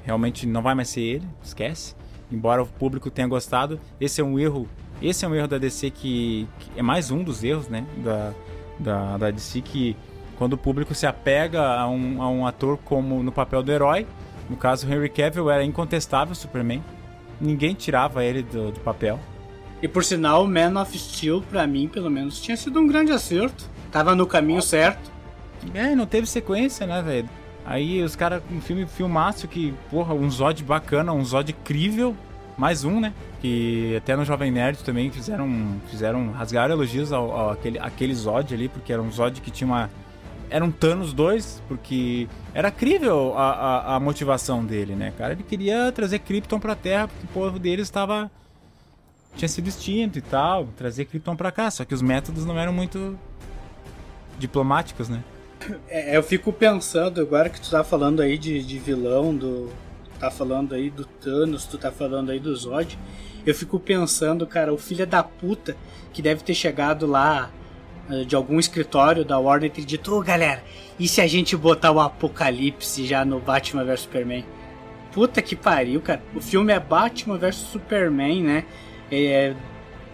[0.06, 1.94] Realmente não vai mais ser ele, esquece.
[2.32, 4.66] Embora o público tenha gostado, esse é um erro,
[5.02, 8.34] esse é um erro da DC que, que é mais um dos erros, né, da,
[8.80, 9.94] da, da DC que
[10.38, 14.06] quando o público se apega a um, a um ator como no papel do herói,
[14.50, 16.84] no caso Henry Cavill era incontestável Superman,
[17.40, 19.20] ninguém tirava ele do, do papel.
[19.82, 23.70] E por sinal, Man of Steel, pra mim, pelo menos, tinha sido um grande acerto.
[23.92, 25.12] Tava no caminho certo.
[25.74, 27.30] É, não teve sequência, né, velho?
[27.66, 32.16] Aí os caras, um filme filmaço que, porra, um Zod bacana, um Zod incrível.
[32.58, 33.14] Mais um, né?
[33.40, 38.52] Que até no Jovem Nerd também fizeram, fizeram rasgaram elogios ao, ao aquele, aquele Zod
[38.52, 39.92] ali, porque era um Zod que tinha uma.
[40.50, 45.34] Era um Thanos 2, porque era crível a, a, a motivação dele, né, cara?
[45.34, 48.32] Ele queria trazer Krypton pra Terra, porque o povo dele estava
[49.36, 52.74] tinha sido extinto e tal, trazer Krypton pra cá, só que os métodos não eram
[52.74, 53.18] muito
[54.40, 55.24] diplomáticos, né?
[55.88, 59.72] É, eu fico pensando, agora que tu tá falando aí de, de vilão, do.
[60.20, 62.98] tá falando aí do Thanos, tu tá falando aí do Zod,
[63.46, 65.76] eu fico pensando, cara, o filho da puta
[66.14, 67.52] que deve ter chegado lá
[68.26, 70.64] de algum escritório da Warner e dito, ô oh, galera,
[71.00, 74.46] e se a gente botar o Apocalipse já no Batman vs Superman?
[75.12, 76.22] Puta que pariu, cara.
[76.36, 78.66] O filme é Batman vs Superman, né?
[79.12, 79.54] É,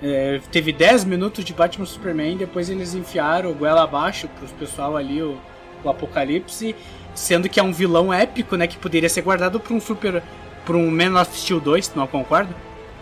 [0.01, 4.97] é, teve 10 minutos de Batman Superman, depois eles enfiaram o goela abaixo pros pessoal
[4.97, 5.37] ali, o,
[5.83, 6.75] o Apocalipse,
[7.15, 8.67] sendo que é um vilão épico, né?
[8.67, 10.21] Que poderia ser guardado pra um super.
[10.65, 12.53] pra um Man of Steel 2, não concorda?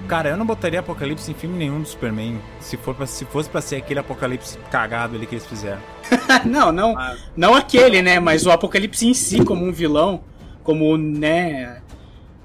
[0.08, 2.40] Cara, eu não botaria Apocalipse em filme nenhum do Superman.
[2.60, 5.82] Se, for pra, se fosse pra ser aquele Apocalipse cagado ali que eles fizeram.
[6.46, 6.98] não, não.
[6.98, 7.16] Ah.
[7.36, 8.20] Não aquele, né?
[8.20, 10.24] Mas o Apocalipse em si, como um vilão,
[10.64, 11.82] como, né?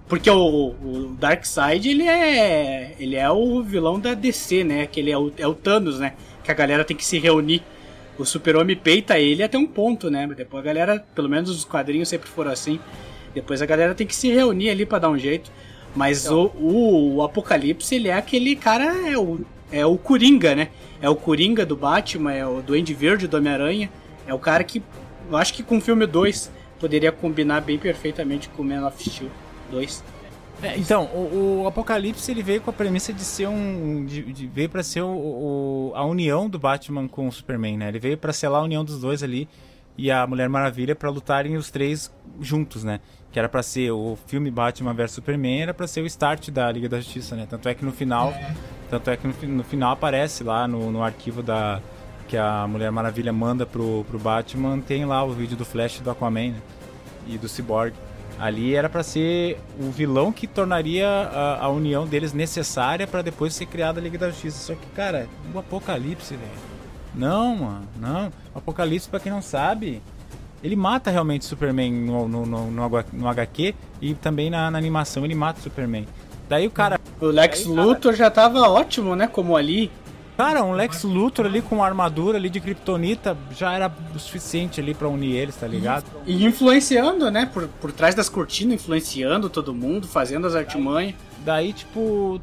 [0.09, 2.95] Porque o, o Darkseid, ele é.
[2.99, 4.87] Ele é o vilão da DC, né?
[4.87, 6.15] Que ele é o, é o Thanos, né?
[6.45, 7.63] Que a galera tem que se reunir.
[8.19, 10.27] O Super-Homem peita ele até um ponto, né?
[10.35, 12.79] Depois a galera, pelo menos os quadrinhos sempre foram assim.
[13.35, 15.51] Depois a galera tem que se reunir ali para dar um jeito.
[15.97, 16.53] Mas então.
[16.61, 19.41] o, o, Apocalipse, ele é aquele cara, é o,
[19.73, 20.69] é o Coringa, né?
[21.01, 23.91] É o Coringa do Batman, é o Duende Verde do Homem-Aranha.
[24.27, 24.83] É o cara que,
[25.31, 29.03] eu acho que com o filme 2 poderia combinar bem perfeitamente com o Man of
[29.03, 29.31] Steel.
[29.71, 30.05] 2.
[30.63, 34.05] É, então, o, o, Apocalipse ele veio com a premissa de ser um.
[34.07, 37.89] De, de, veio para ser o, o, a união do Batman com o Superman, né?
[37.89, 39.49] Ele veio para selar a união dos dois ali
[39.99, 43.01] e a Mulher Maravilha para lutarem os três juntos, né?
[43.37, 46.73] Que era para ser o filme Batman vs Superman, era para ser o start da
[46.73, 47.47] Liga da Justiça, né?
[47.47, 48.55] Tanto é que no final, é.
[48.89, 51.83] tanto é que no, no, final aparece lá no, no arquivo da
[52.27, 56.11] que a Mulher Maravilha manda pro, pro Batman, tem lá o vídeo do Flash do
[56.11, 56.63] Aquaman né?
[57.27, 57.93] e do Cyborg.
[58.39, 63.55] Ali era para ser o vilão que tornaria a, a união deles necessária para depois
[63.55, 64.73] ser criada a Liga da Justiça.
[64.73, 66.51] Só que, cara, o Apocalipse, velho.
[67.15, 68.33] Não, mano, não.
[68.55, 70.01] Apocalipse, para quem não sabe,
[70.63, 75.25] ele mata realmente Superman no, no, no, no, no HQ e também na, na, animação
[75.25, 76.07] ele mata Superman.
[76.49, 77.01] Daí o cara.
[77.21, 79.27] O Lex Luthor já tava ótimo, né?
[79.27, 79.91] Como ali.
[80.37, 84.93] Cara, um Lex Luthor ali com armadura ali de Kryptonita já era o suficiente ali
[84.93, 86.05] para unir eles, tá ligado?
[86.27, 87.47] E, influenciando, né?
[87.47, 91.15] Por, por trás das cortinas, influenciando todo mundo, fazendo as artimanhas.
[91.39, 92.39] Daí, tipo,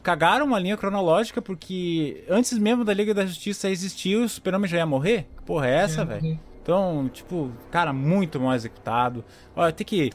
[0.00, 4.76] cagaram uma linha cronológica porque antes mesmo da Liga da Justiça existir, o Super-Homem já
[4.76, 5.26] ia morrer?
[5.36, 6.38] Que porra é essa, é, velho?
[6.64, 9.22] Então, tipo, cara, muito mal executado.
[9.54, 10.10] Olha, tem que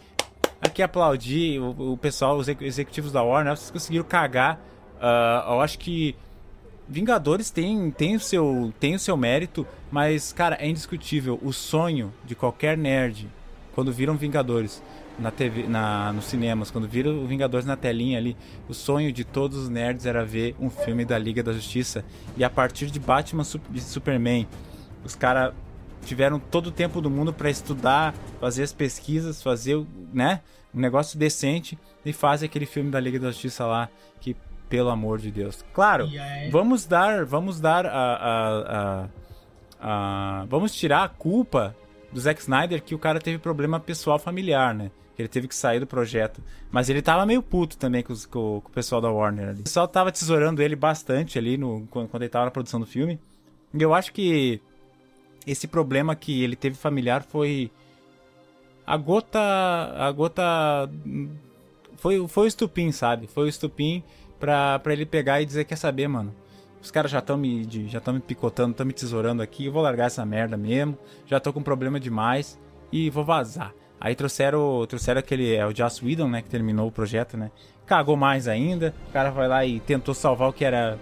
[0.60, 4.60] aqui aplaudir o, o pessoal, os executivos da Warner, vocês conseguiram cagar.
[4.96, 6.16] Uh, eu acho que
[6.88, 11.40] Vingadores tem, tem, o seu, tem o seu mérito, mas, cara, é indiscutível.
[11.44, 13.30] O sonho de qualquer nerd,
[13.76, 14.82] quando viram Vingadores
[15.20, 18.36] na TV, na, nos cinemas, quando viram Vingadores na telinha ali,
[18.68, 22.04] o sonho de todos os nerds era ver um filme da Liga da Justiça.
[22.36, 24.48] E a partir de Batman e Superman,
[25.06, 25.54] os caras
[26.06, 30.42] tiveram todo o tempo do mundo para estudar, fazer as pesquisas, fazer, né,
[30.74, 34.36] um negócio decente e fazem aquele filme da Liga da Justiça lá que
[34.70, 35.64] pelo amor de Deus.
[35.74, 36.08] Claro,
[36.52, 39.08] vamos dar, vamos dar a, a, a,
[39.82, 41.76] a, vamos tirar a culpa
[42.12, 44.92] do Zack Snyder que o cara teve problema pessoal familiar, né?
[45.18, 46.42] Ele teve que sair do projeto.
[46.72, 49.60] Mas ele tava meio puto também com, os, com, com o pessoal da Warner ali.
[49.60, 53.20] O pessoal tava tesourando ele bastante ali no, quando ele tava na produção do filme.
[53.74, 54.62] E eu acho que
[55.45, 57.71] esse problema que ele teve familiar foi
[58.86, 60.89] a gota a gota
[61.97, 63.28] foi foi o estupim, sabe?
[63.28, 64.04] Foi o estupim
[64.39, 66.34] pra ele pegar e dizer quer saber, mano.
[66.82, 69.82] Os caras já estão me já estão me picotando, estão me tesourando aqui, eu vou
[69.82, 70.97] largar essa merda mesmo.
[71.25, 72.60] Já tô com problema demais
[72.91, 73.73] e vou vazar.
[74.02, 77.52] Aí trouxeram, trouxeram aquele, é o Joss Whedon, né, que terminou o projeto, né?
[77.86, 78.93] Cagou mais ainda.
[79.10, 80.97] O cara vai lá e tentou salvar o que era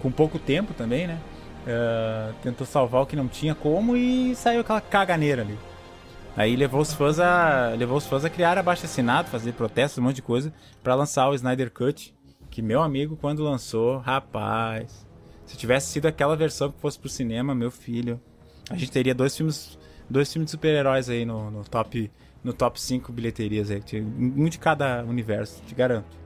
[0.00, 1.18] com pouco tempo também, né?
[1.62, 5.56] Uh, tentou salvar o que não tinha como e saiu aquela caganeira ali.
[6.36, 10.02] Aí levou os fãs a levou os fãs a criar abaixo assinado, fazer protestos, um
[10.02, 12.14] monte de coisa para lançar o Snyder Cut,
[12.50, 15.06] que meu amigo quando lançou, rapaz,
[15.44, 18.20] se tivesse sido aquela versão que fosse pro cinema, meu filho,
[18.70, 22.10] a gente teria dois filmes, dois filmes de super-heróis aí no, no top
[22.42, 26.16] no top 5 bilheterias aí, um de cada universo, te garanto.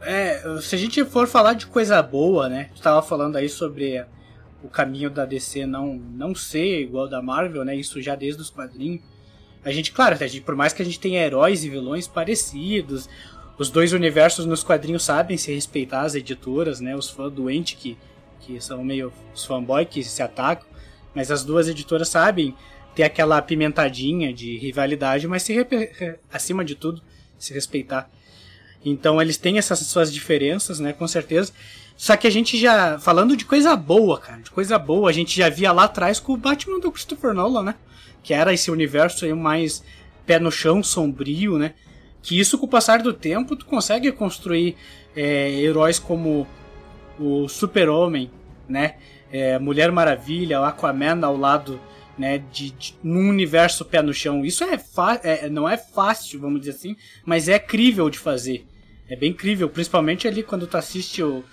[0.00, 2.70] É, se a gente for falar de coisa boa, né?
[2.74, 4.02] Estava falando aí sobre
[4.62, 7.74] o caminho da DC não, não ser igual da Marvel, né?
[7.76, 9.02] Isso já desde os quadrinhos.
[9.64, 13.08] A gente, claro, a gente, por mais que a gente tenha heróis e vilões parecidos,
[13.58, 16.94] os dois universos nos quadrinhos sabem se respeitar as editoras, né?
[16.94, 17.96] Os fãs doentes que,
[18.40, 20.66] que são meio os fanboys que se atacam,
[21.14, 22.54] mas as duas editoras sabem
[22.94, 25.54] ter aquela pimentadinha de rivalidade, mas se
[26.32, 27.02] acima de tudo
[27.38, 28.10] se respeitar.
[28.84, 30.92] Então eles têm essas suas diferenças, né?
[30.92, 31.52] Com certeza.
[31.96, 32.98] Só que a gente já.
[32.98, 36.34] Falando de coisa boa, cara, de coisa boa, a gente já via lá atrás com
[36.34, 37.74] o Batman do Christopher Nolan, né?
[38.22, 39.82] Que era esse universo aí mais
[40.26, 41.74] pé no chão, sombrio, né?
[42.22, 44.76] Que isso, com o passar do tempo, tu consegue construir
[45.14, 46.46] é, heróis como
[47.18, 48.30] o Super-Homem,
[48.68, 48.96] né?
[49.32, 51.80] É, Mulher Maravilha, Aquaman ao lado,
[52.18, 52.42] né?
[52.52, 54.44] De, de, num universo pé no chão.
[54.44, 54.78] Isso é,
[55.22, 58.66] é não é fácil, vamos dizer assim, mas é crível de fazer.
[59.08, 61.44] É bem incrível, principalmente ali quando tu assiste o,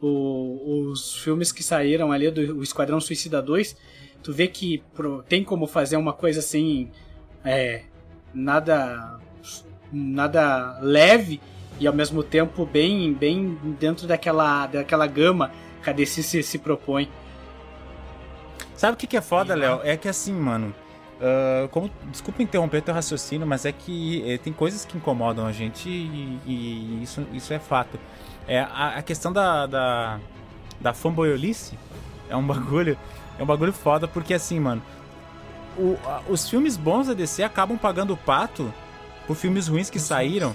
[0.00, 3.76] o, os filmes que saíram ali do Esquadrão Suicida 2,
[4.22, 6.90] tu vê que pro, tem como fazer uma coisa assim,
[7.44, 7.82] é,
[8.34, 9.18] nada
[9.92, 11.40] nada leve
[11.78, 16.58] e ao mesmo tempo bem bem dentro daquela daquela gama que a DC se, se
[16.58, 17.08] propõe.
[18.74, 19.80] Sabe o que, que é foda, Léo?
[19.82, 20.74] É que assim, mano.
[21.16, 25.52] Uh, como, desculpa interromper teu raciocínio, mas é que é, tem coisas que incomodam a
[25.52, 27.98] gente e, e isso, isso é fato.
[28.46, 30.20] É, a, a questão da, da,
[30.78, 31.78] da fanboyolice
[32.28, 32.98] é um bagulho.
[33.38, 34.82] É um bagulho foda, porque assim, mano.
[35.78, 38.72] O, a, os filmes bons da DC acabam pagando o pato
[39.26, 40.54] por filmes ruins que saíram.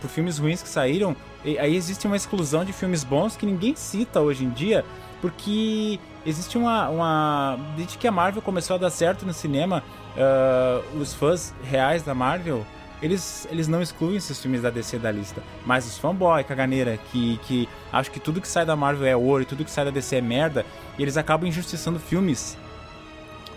[0.00, 1.16] Por filmes ruins que saíram.
[1.44, 4.84] E aí existe uma exclusão de filmes bons que ninguém cita hoje em dia.
[5.20, 6.88] Porque existe uma.
[6.88, 9.82] uma desde que a Marvel começou a dar certo no cinema,
[10.16, 12.64] uh, os fãs reais da Marvel
[13.02, 15.42] eles, eles não excluem esses filmes da DC da lista.
[15.64, 19.42] Mas os fanboy, caganeira, que, que acho que tudo que sai da Marvel é ouro
[19.42, 20.64] e tudo que sai da DC é merda,
[20.98, 22.56] e eles acabam injustiçando filmes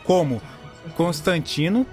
[0.04, 0.42] como
[0.96, 1.86] Constantino,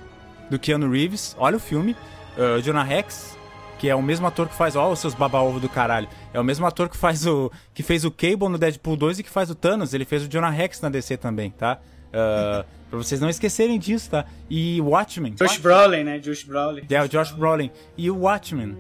[0.51, 1.97] do Keanu Reeves, olha o filme,
[2.37, 3.36] uh, Jonah Rex,
[3.79, 6.09] que é o mesmo ator que faz, ó, os seus baba-ovo do caralho.
[6.33, 7.51] É o mesmo ator que faz o.
[7.75, 9.95] que fez o Cable no Deadpool 2 e que faz o Thanos.
[9.95, 11.79] Ele fez o Jonah Rex na DC também, tá?
[12.09, 14.25] Uh, Pra vocês não esquecerem disso, tá?
[14.49, 15.35] E Watchmen.
[15.35, 16.19] Josh Brolin, né?
[16.19, 16.83] Josh Brolin.
[16.89, 17.71] É, o Josh Brolin.
[17.97, 18.77] E o Watchmen.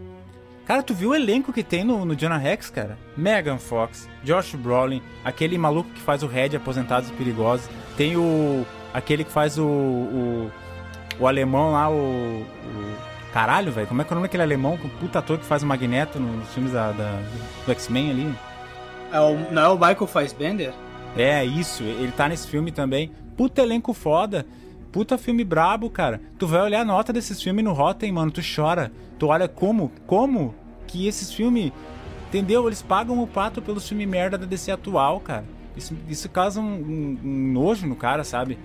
[0.64, 2.98] Cara, tu viu o elenco que tem no, no Jonah Rex, cara?
[3.16, 7.68] Megan Fox, Josh Brolin, aquele maluco que faz o Red Aposentados e Perigosos.
[7.96, 8.66] Tem o...
[8.92, 9.64] aquele que faz o...
[9.64, 10.50] o,
[11.20, 11.94] o alemão lá, o...
[11.94, 12.96] o
[13.36, 13.86] caralho, velho.
[13.86, 14.78] Como é que é o nome daquele alemão?
[14.82, 17.20] O puta ator que faz o Magneto nos filmes da, da
[17.66, 18.34] do X-Men ali?
[19.12, 20.72] É o, não é o Michael Fassbender?
[21.14, 21.82] É, isso.
[21.82, 23.10] Ele tá nesse filme também.
[23.36, 24.46] Puta elenco foda.
[24.90, 26.18] Puta filme brabo, cara.
[26.38, 28.90] Tu vai olhar a nota desses filmes no Rotten, mano, tu chora.
[29.18, 30.54] Tu olha como, como
[30.86, 31.72] que esses filmes,
[32.28, 32.66] entendeu?
[32.66, 35.44] Eles pagam o pato pelos filmes merda da DC atual, cara.
[35.76, 38.56] Isso, isso causa um, um, um nojo no cara, sabe?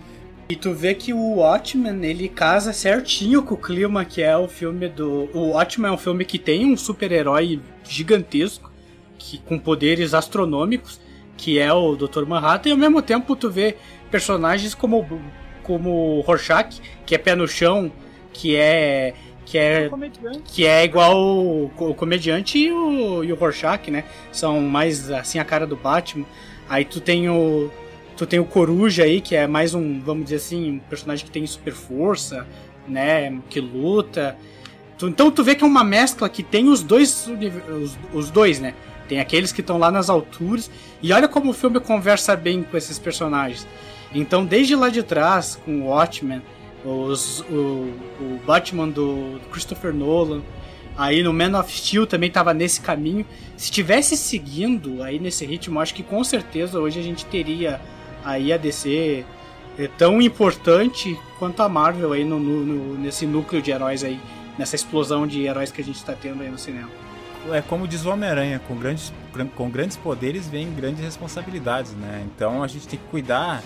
[0.52, 4.50] E tu vê que o Watchmen, ele casa certinho com o clima que é o
[4.50, 5.30] filme do...
[5.34, 8.70] O Watchmen é um filme que tem um super-herói gigantesco,
[9.18, 11.00] que, com poderes astronômicos,
[11.38, 12.26] que é o Dr.
[12.26, 13.78] Manhattan, e ao mesmo tempo tu vê
[14.12, 15.08] personagens como,
[15.64, 17.90] como Rorschach, que é pé no chão,
[18.34, 19.14] que é
[19.46, 19.90] que é,
[20.44, 24.04] que é igual o, o comediante e o, e o Rorschach, né?
[24.34, 26.26] São mais assim a cara do Batman.
[26.68, 27.72] Aí tu tem o
[28.18, 31.32] Tu tem o Coruja aí, que é mais um, vamos dizer assim, um personagem que
[31.32, 32.46] tem super força,
[32.88, 33.40] né?
[33.50, 34.38] Que luta.
[34.98, 38.60] Tu, então tu vê que é uma mescla que tem os dois, os, os dois,
[38.60, 38.76] né?
[39.08, 40.70] Tem aqueles que estão lá nas alturas.
[41.02, 43.68] E olha como o filme conversa bem com esses personagens.
[44.14, 46.42] Então, desde lá de trás, com o Watchmen,
[46.86, 50.42] os, o, o Batman do Christopher Nolan,
[50.98, 53.26] aí no Man of Steel também estava nesse caminho.
[53.56, 57.82] Se tivesse seguindo aí nesse ritmo, acho que com certeza hoje a gente teria
[58.24, 59.26] aí a DC
[59.78, 64.20] é tão importante quanto a Marvel aí no, no, nesse núcleo de heróis aí,
[64.58, 66.90] nessa explosão de heróis que a gente está tendo aí no cinema.
[67.52, 69.12] É como diz o Homem-Aranha, com grandes,
[69.56, 72.24] com grandes poderes vem grandes responsabilidades, né?
[72.26, 73.64] Então a gente tem que cuidar.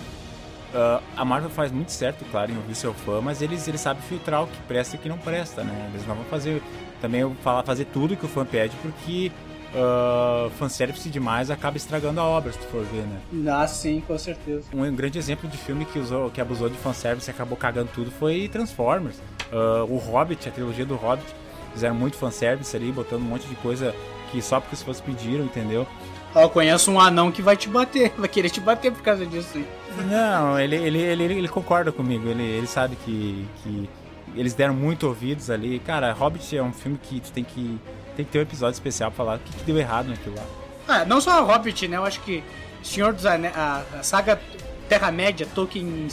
[0.74, 4.02] Uh, a Marvel faz muito certo, claro, em ouvir seu fã, mas eles, eles sabem
[4.02, 5.90] filtrar o que presta e o que não presta, né?
[5.92, 6.62] Eles não vão fazer
[7.00, 9.30] também falar, fazer tudo que o fã pede, porque
[9.76, 13.20] uh, fanservice demais acaba estragando a obra, se tu for ver, né?
[13.52, 14.64] Ah, sim, com certeza.
[14.72, 18.10] Um grande exemplo de filme que, usou, que abusou de fanservice e acabou cagando tudo
[18.10, 19.16] foi Transformers.
[19.52, 21.26] Uh, o Hobbit, a trilogia do Hobbit,
[21.72, 23.94] fizeram muito fanservice ali, botando um monte de coisa
[24.32, 25.86] que só porque os fãs pediram, entendeu?
[26.34, 29.24] Ó, eu conheço um anão que vai te bater, vai querer te bater por causa
[29.24, 29.58] disso.
[29.58, 29.66] Hein?
[30.08, 33.88] Não, ele, ele, ele, ele, concorda comigo, ele, ele sabe que, que
[34.34, 35.78] eles deram muito ouvidos ali.
[35.78, 37.78] Cara, Hobbit é um filme que tu tem que
[38.16, 40.44] tem que ter um episódio especial pra falar o que, que deu errado naquilo lá.
[40.88, 41.96] Ah, não só o Hobbit, né?
[41.96, 42.42] Eu acho que
[42.82, 44.40] Senhor dos Anéis, a, a saga
[44.88, 46.08] Terra-média, Tolkien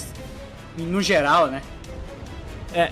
[0.77, 1.61] no geral, né?
[2.73, 2.91] É,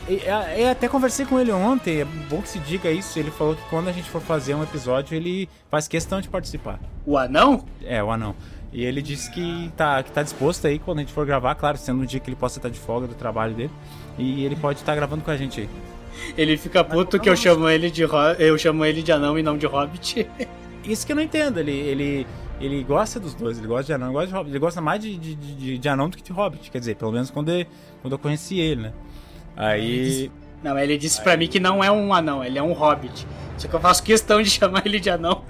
[0.58, 3.18] eu até conversei com ele ontem, é bom que se diga isso.
[3.18, 6.80] Ele falou que quando a gente for fazer um episódio, ele faz questão de participar.
[7.04, 7.66] O anão?
[7.84, 8.36] É, o anão.
[8.72, 11.78] E ele disse que tá, que tá disposto aí quando a gente for gravar, claro,
[11.78, 13.72] sendo um dia que ele possa estar de folga do trabalho dele.
[14.18, 15.70] E ele pode estar gravando com a gente aí.
[16.38, 18.04] Ele fica puto que eu chamo ele de
[18.40, 20.28] eu chamo ele de anão e não de hobbit.
[20.84, 22.28] Isso que eu não entendo, ele, ele,
[22.60, 25.00] ele gosta dos dois, ele gosta de anão, ele gosta de hobbit, ele gosta mais
[25.00, 27.66] de, de, de, de anão do que de hobbit, quer dizer, pelo menos quando, eu,
[28.02, 28.94] quando eu conheci ele, né?
[29.56, 30.32] Aí.
[30.64, 31.24] Não, ele disse Aí...
[31.24, 33.28] pra mim que não é um anão, ele é um hobbit.
[33.58, 35.44] Só que eu faço questão de chamar ele de anão.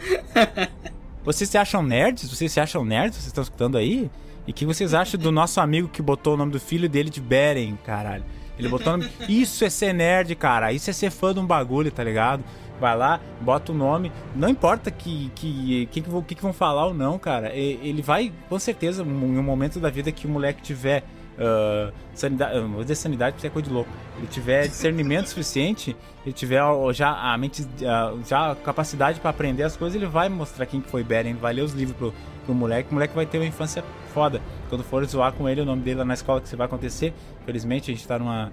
[1.24, 2.30] vocês se acham nerds?
[2.30, 3.16] Vocês se acham nerds?
[3.16, 4.10] Vocês estão escutando aí?
[4.48, 7.10] E o que vocês acham do nosso amigo que botou o nome do filho dele
[7.10, 8.24] de Beren, caralho?
[8.62, 9.10] Ele botou nome.
[9.28, 10.72] Isso é ser nerd, cara.
[10.72, 12.44] Isso é ser fã de um bagulho, tá ligado?
[12.80, 14.12] Vai lá, bota o nome.
[14.36, 17.54] Não importa que que, que, que, que vão falar ou não, cara.
[17.54, 21.04] Ele vai, com certeza, em um momento da vida que o moleque tiver.
[21.38, 23.90] Uh, sanidade, vou dizer sanidade porque é coisa de louco.
[24.18, 26.62] Ele tiver discernimento suficiente, ele tiver
[26.94, 30.82] já a mente, uh, já a capacidade para aprender as coisas, ele vai mostrar quem
[30.82, 32.14] que foi Beren, vai ler os livros pro,
[32.46, 32.92] pro moleque.
[32.92, 34.42] O moleque vai ter uma infância foda.
[34.70, 37.14] Quando for zoar com ele, o nome dele lá na escola que você vai acontecer.
[37.46, 38.52] Felizmente a gente tá numa.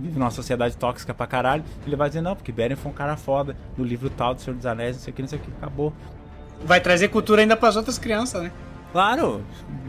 [0.00, 1.62] Vive numa sociedade tóxica pra caralho.
[1.86, 4.56] Ele vai dizer, não, porque Beren foi um cara foda do livro tal do Senhor
[4.56, 5.92] dos Anéis, não sei o que, não sei o que, acabou.
[6.64, 8.52] Vai trazer cultura ainda pras outras crianças, né?
[8.90, 9.44] Claro!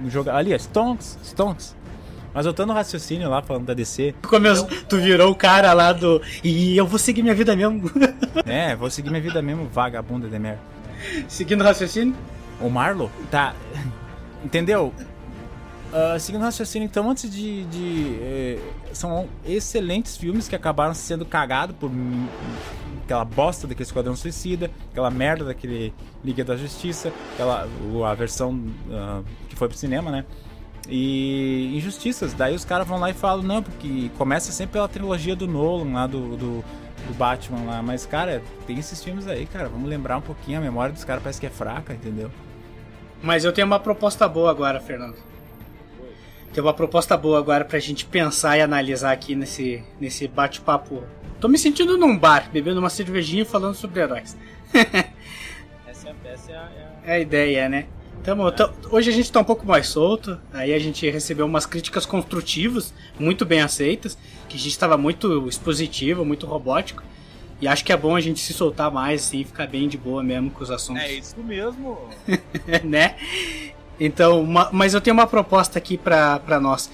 [0.08, 1.76] Jogar ali, Stonks, Stonks.
[2.34, 4.16] Mas voltando ao raciocínio lá, falando da DC.
[4.90, 6.22] Tu virou o cara lá do.
[6.44, 7.92] E eu vou seguir minha vida mesmo.
[8.46, 10.62] é, vou seguir minha vida mesmo, vagabunda de merda.
[11.28, 12.16] Seguindo o raciocínio?
[12.60, 13.12] O Marlo?
[13.30, 13.54] Tá.
[14.44, 14.94] Entendeu?
[15.94, 17.66] Uh, seguindo o raciocínio, então, antes de.
[17.66, 18.60] de eh,
[18.94, 21.92] são excelentes filmes que acabaram sendo cagados por
[23.04, 27.68] aquela bosta daquele Esquadrão Suicida, aquela merda daquele Liga da Justiça, aquela,
[28.10, 30.26] a versão uh, que foi pro cinema, né?
[30.90, 32.34] E injustiças.
[32.34, 35.94] Daí os caras vão lá e falam, não, porque começa sempre pela trilogia do Nolan
[35.94, 36.64] lá do, do,
[37.08, 37.82] do, Batman lá.
[37.82, 39.70] Mas, cara, tem esses filmes aí, cara.
[39.70, 42.30] Vamos lembrar um pouquinho, a memória dos caras parece que é fraca, entendeu?
[43.22, 45.16] Mas eu tenho uma proposta boa agora, Fernando.
[46.54, 51.04] Tem uma proposta boa agora pra gente pensar e analisar aqui nesse, nesse bate-papo.
[51.40, 54.38] Tô me sentindo num bar, bebendo uma cervejinha e falando sobre heróis.
[55.88, 57.12] essa, é, essa é, a, é, a...
[57.12, 57.88] é a ideia, né?
[58.24, 58.44] Tamo,
[58.90, 62.94] hoje a gente tá um pouco mais solto, aí a gente recebeu umas críticas construtivas,
[63.20, 64.18] muito bem aceitas,
[64.48, 67.04] que a gente estava muito expositivo, muito robótico.
[67.60, 70.24] E acho que é bom a gente se soltar mais, assim, ficar bem de boa
[70.24, 71.04] mesmo com os assuntos.
[71.04, 71.98] É isso mesmo.
[72.86, 73.16] né?
[74.00, 76.90] Então, uma, mas eu tenho uma proposta aqui para nós.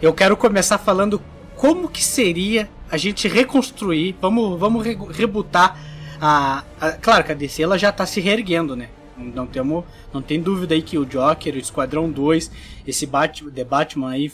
[0.00, 1.22] Eu quero começar falando
[1.54, 5.78] como que seria a gente reconstruir, vamos, vamos re, rebutar
[6.20, 8.90] a, a, Claro que a DC ela já tá se reerguendo, né?
[9.18, 12.50] Não, temos, não tem dúvida aí que o Joker, o Esquadrão 2,
[12.86, 14.32] esse Batman, The Batman aí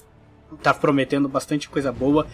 [0.62, 2.26] tá prometendo bastante coisa boa.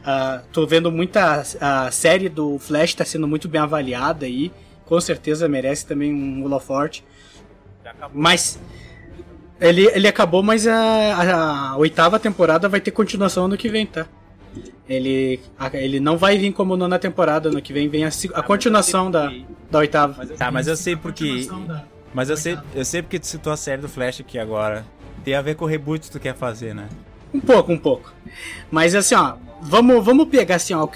[0.00, 1.42] Uh, tô vendo muita.
[1.60, 4.52] A série do Flash tá sendo muito bem avaliada aí.
[4.84, 7.04] Com certeza merece também um holoforte.
[8.12, 8.58] Mas.
[9.60, 13.84] Ele, ele acabou, mas a, a, a, oitava temporada vai ter continuação ano que vem,
[13.84, 14.06] tá?
[14.88, 18.42] Ele, a, ele não vai vir como nona temporada ano que vem, vem a, a
[18.42, 19.30] continuação da,
[19.70, 20.26] da oitava.
[20.26, 21.46] Tá, mas eu sei porque.
[22.14, 24.86] Mas eu sei, eu sei porque tu citou a série do Flash aqui agora.
[25.22, 26.88] Tem a ver com o reboot que tu quer fazer, né?
[27.34, 28.12] Um pouco, um pouco.
[28.70, 30.88] Mas assim, ó, vamos, vamos pegar assim, ó.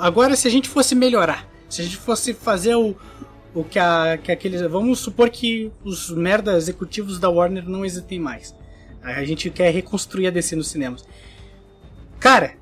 [0.00, 2.96] Agora, se a gente fosse melhorar, se a gente fosse fazer o,
[3.54, 4.62] o que, a, que aqueles.
[4.62, 8.54] Vamos supor que os merda executivos da Warner não existem mais.
[9.02, 11.04] A gente quer reconstruir a DC nos cinemas.
[12.18, 12.54] Cara,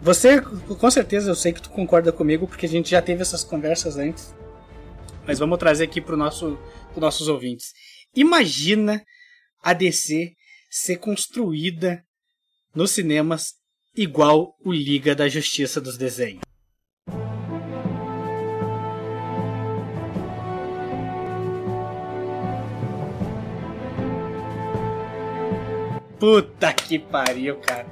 [0.00, 3.42] você, com certeza, eu sei que tu concorda comigo, porque a gente já teve essas
[3.42, 4.34] conversas antes.
[5.26, 6.58] Mas vamos trazer aqui para nosso,
[6.94, 7.72] os nossos ouvintes.
[8.14, 9.04] Imagina
[9.62, 10.32] a DC
[10.70, 12.04] ser construída
[12.74, 13.54] nos cinemas
[13.96, 16.42] igual o Liga da Justiça dos desenhos.
[26.18, 27.86] Puta que pariu, cara.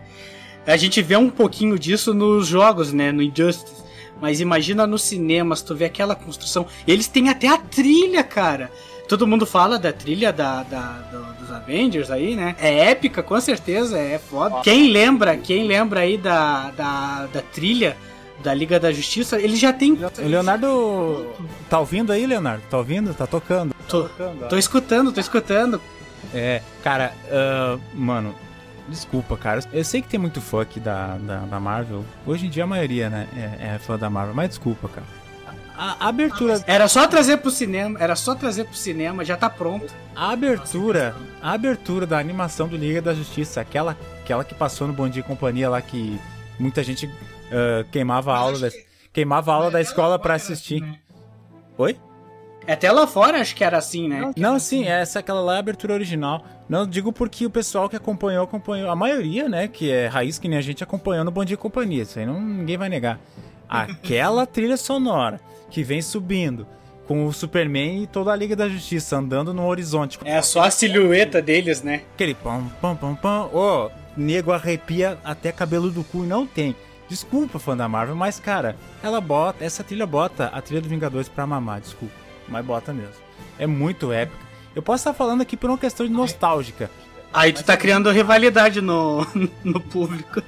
[0.67, 3.13] A gente vê um pouquinho disso nos jogos, né?
[3.13, 3.85] No Injustice.
[4.21, 6.67] Mas imagina nos cinemas, tu vê aquela construção.
[6.87, 8.71] Eles têm até a trilha, cara.
[9.09, 10.81] Todo mundo fala da trilha da, da
[11.13, 12.57] do, dos Avengers aí, né?
[12.59, 14.63] É épica, com certeza, é foda.
[14.63, 17.97] Quem lembra, quem lembra aí da, da, da trilha
[18.43, 19.93] da Liga da Justiça, ele já tem.
[19.93, 21.27] O Leonardo.
[21.71, 22.63] Tá ouvindo aí, Leonardo?
[22.69, 23.15] Tá ouvindo?
[23.15, 23.75] Tá tocando?
[23.89, 25.81] Tô, tá tocando, tô escutando, tô escutando.
[26.35, 28.35] É, cara, uh, mano,
[28.89, 29.61] desculpa, cara.
[29.73, 32.05] Eu sei que tem muito fã aqui da, da, da Marvel.
[32.27, 35.07] Hoje em dia a maioria, né, é, é fã da Marvel, mas desculpa, cara.
[35.77, 36.63] A, a abertura.
[36.67, 39.93] Era só trazer pro cinema, era só trazer pro cinema, já tá pronto.
[40.15, 44.95] A abertura, a abertura da animação do Liga da Justiça, aquela, aquela que passou no
[44.95, 46.19] Bom Dia e Companhia lá que
[46.59, 48.71] muita gente uh, queimava a aula da,
[49.13, 50.83] queimava a aula da escola para assistir.
[51.77, 51.99] Oi?
[52.67, 54.33] Até lá fora acho que era assim, né?
[54.37, 56.45] Não, sim, essa aquela lá é a abertura original.
[56.69, 58.91] Não digo porque o pessoal que acompanhou, acompanhou.
[58.91, 61.59] A maioria, né, que é raiz que nem a gente acompanhou no Bom Dia e
[61.59, 62.03] Companhia.
[62.03, 63.21] Isso aí não, ninguém vai negar.
[63.69, 65.41] Aquela trilha sonora
[65.71, 66.67] que vem subindo
[67.07, 70.19] com o Superman e toda a Liga da Justiça andando no horizonte.
[70.25, 72.03] É só a silhueta deles, né?
[72.15, 73.45] Aquele pam, pam, pam, pam.
[73.53, 76.75] Ô, oh, nego arrepia até cabelo do cu e não tem.
[77.09, 81.29] Desculpa, fã da Marvel, mas cara, ela bota, essa trilha bota a trilha do Vingadores
[81.29, 83.15] pra mamar, desculpa mas bota mesmo.
[83.59, 84.47] É muito épica.
[84.75, 86.91] Eu posso estar falando aqui por uma questão de nostálgica.
[87.33, 89.27] Aí tu tá criando rivalidade no,
[89.65, 90.43] no público.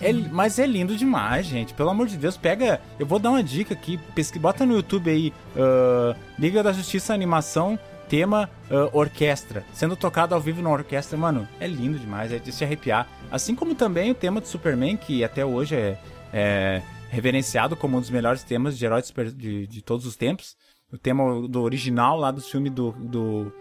[0.00, 1.74] É, mas é lindo demais, gente.
[1.74, 2.80] Pelo amor de Deus, pega.
[2.98, 3.98] Eu vou dar uma dica aqui.
[4.14, 5.32] Pesqui, bota no YouTube aí.
[5.56, 9.64] Uh, Liga da Justiça Animação, tema uh, orquestra.
[9.72, 11.18] Sendo tocado ao vivo na orquestra.
[11.18, 12.32] Mano, é lindo demais.
[12.32, 13.08] É de se arrepiar.
[13.30, 15.98] Assim como também o tema de Superman, que até hoje é,
[16.32, 20.56] é reverenciado como um dos melhores temas de heróis de, de todos os tempos
[20.92, 23.52] o tema do original lá do filme do, do,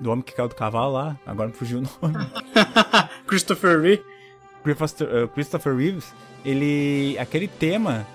[0.00, 2.16] do Homem que Caiu do Cavalo lá, agora me fugiu o nome.
[3.26, 4.04] Christopher Reeve.
[4.62, 7.16] Christopher, uh, Christopher Reeves, ele.
[7.18, 8.06] aquele tema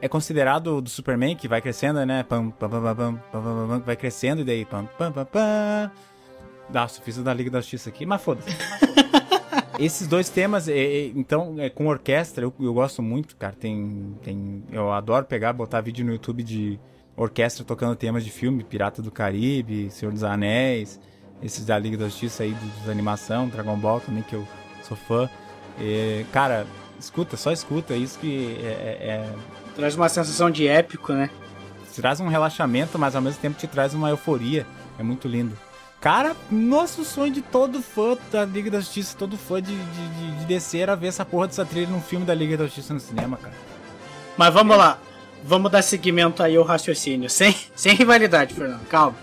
[0.00, 2.22] é considerado do Superman que vai crescendo, né?
[2.22, 5.90] Pam, pam, pam, pam, pam, pam, vai crescendo e daí pam, pam, pam, pam.
[7.02, 8.48] Fiz o da Liga da Justiça aqui, mas foda-se.
[9.78, 13.54] Esses dois temas, é, é, então, é, com orquestra, eu, eu gosto muito, cara.
[13.58, 16.78] Tem, tem, eu adoro pegar, botar vídeo no YouTube de
[17.16, 21.00] orquestra tocando temas de filme, Pirata do Caribe, Senhor dos Anéis,
[21.42, 24.46] esses da Liga da Justiça aí, dos animação, Dragon Ball também, que eu
[24.82, 25.28] sou fã.
[25.78, 26.66] E, cara,
[26.98, 29.34] escuta, só escuta, é isso que é, é, é...
[29.74, 31.30] Traz uma sensação de épico, né?
[31.94, 34.66] Traz um relaxamento, mas ao mesmo tempo te traz uma euforia.
[34.98, 35.56] É muito lindo.
[36.00, 40.44] Cara, nosso sonho de todo fã da Liga da Justiça, todo fã de, de, de
[40.44, 43.38] descer era ver essa porra dessa trilha num filme da Liga da Justiça no cinema,
[43.38, 43.54] cara.
[44.36, 44.98] Mas vamos lá,
[45.46, 47.30] vamos dar seguimento aí ao raciocínio.
[47.30, 49.16] Sem, sem rivalidade, Fernando, calma.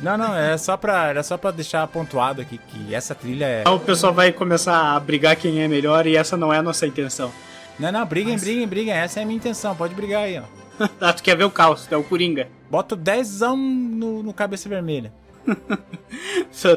[0.00, 3.68] Não, não, é só pra, era só pra deixar pontuado aqui que essa trilha é.
[3.68, 6.86] O pessoal vai começar a brigar quem é melhor e essa não é a nossa
[6.86, 7.32] intenção.
[7.78, 8.42] Não, não, briguem, Mas...
[8.42, 8.92] briguem, briguem.
[8.92, 10.42] Essa é a minha intenção, pode brigar aí, ó.
[11.00, 12.48] ah, tu quer ver o caos, tu é o Coringa.
[12.70, 15.12] Bota o 10 no, no cabeça vermelha.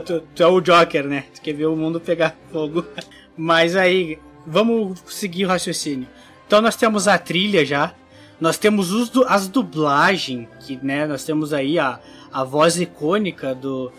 [0.06, 1.26] tu, tu, é o Joker, né?
[1.34, 2.86] Tu quer ver o mundo pegar fogo.
[3.36, 6.08] Mas aí, vamos seguir o raciocínio.
[6.46, 7.94] Então nós temos a trilha já,
[8.40, 12.00] nós temos os, as dublagens, que né, nós temos aí a,
[12.32, 13.92] a voz icônica do,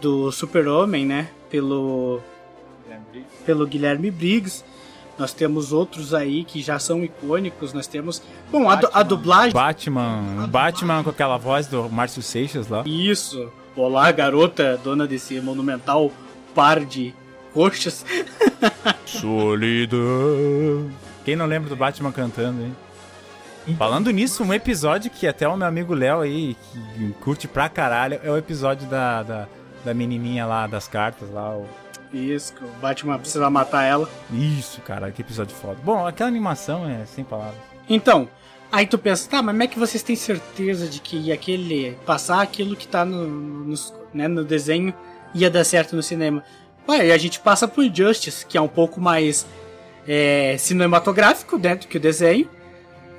[0.00, 1.28] do Super-Homem, né?
[1.50, 2.20] Pelo,
[3.46, 4.64] pelo Guilherme Briggs.
[5.18, 7.72] Nós temos outros aí que já são icônicos.
[7.72, 8.22] Nós temos.
[8.52, 9.52] Bom, a, a, dublagem.
[9.52, 10.46] Batman.
[10.48, 12.84] Batman com aquela voz do Márcio Seixas lá.
[12.86, 13.50] Isso.
[13.74, 16.12] Olá, garota, dona desse monumental
[16.54, 17.14] par de
[17.52, 18.04] coxas.
[19.06, 20.90] Solidão.
[21.24, 22.76] Quem não lembra do Batman cantando, hein?
[23.76, 28.20] Falando nisso, um episódio que até o meu amigo Léo aí, que curte pra caralho,
[28.22, 29.48] é o episódio da, da,
[29.84, 31.56] da menininha lá, das cartas lá.
[31.56, 31.66] O...
[32.12, 34.08] Isso, que o Batman precisa matar ela.
[34.32, 35.78] Isso, cara, que episódio foda.
[35.84, 37.58] Bom, aquela animação é sem palavras.
[37.88, 38.28] Então,
[38.72, 42.40] aí tu pensa, tá, mas como é que vocês têm certeza de que aquele passar
[42.40, 43.74] aquilo que tá no, no,
[44.14, 44.94] né, no desenho
[45.34, 46.42] ia dar certo no cinema?
[46.88, 49.46] Ué, a gente passa por Justice, que é um pouco mais
[50.06, 52.48] é, cinematográfico dentro né, que o desenho.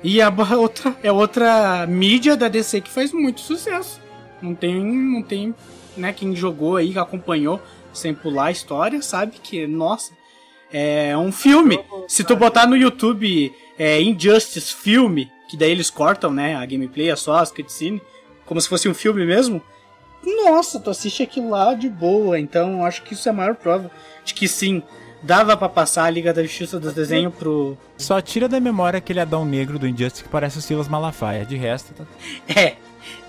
[0.02, 4.00] E a outra é outra mídia da DC que faz muito sucesso.
[4.40, 5.54] Não tem, não tem,
[5.96, 7.60] né, quem jogou aí, acompanhou
[7.92, 10.12] sem pular a história, sabe que, nossa,
[10.72, 11.80] é um filme.
[12.08, 17.10] Se tu botar no YouTube é, Injustice filme, que daí eles cortam, né, a gameplay,
[17.10, 18.00] é só as cutscenes,
[18.46, 19.62] como se fosse um filme mesmo.
[20.24, 23.90] Nossa, tu assiste aquilo lá de boa, então acho que isso é a maior prova
[24.24, 24.82] de que sim,
[25.22, 27.76] dava para passar a Liga da Justiça dos desenhos pro.
[27.96, 31.44] Só tira da memória aquele Adão Negro do Injustice que parece o Silas Malafaia.
[31.44, 32.04] De resto, tá.
[32.48, 32.76] É,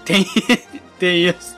[0.06, 0.26] tem,
[1.00, 1.56] tem isso.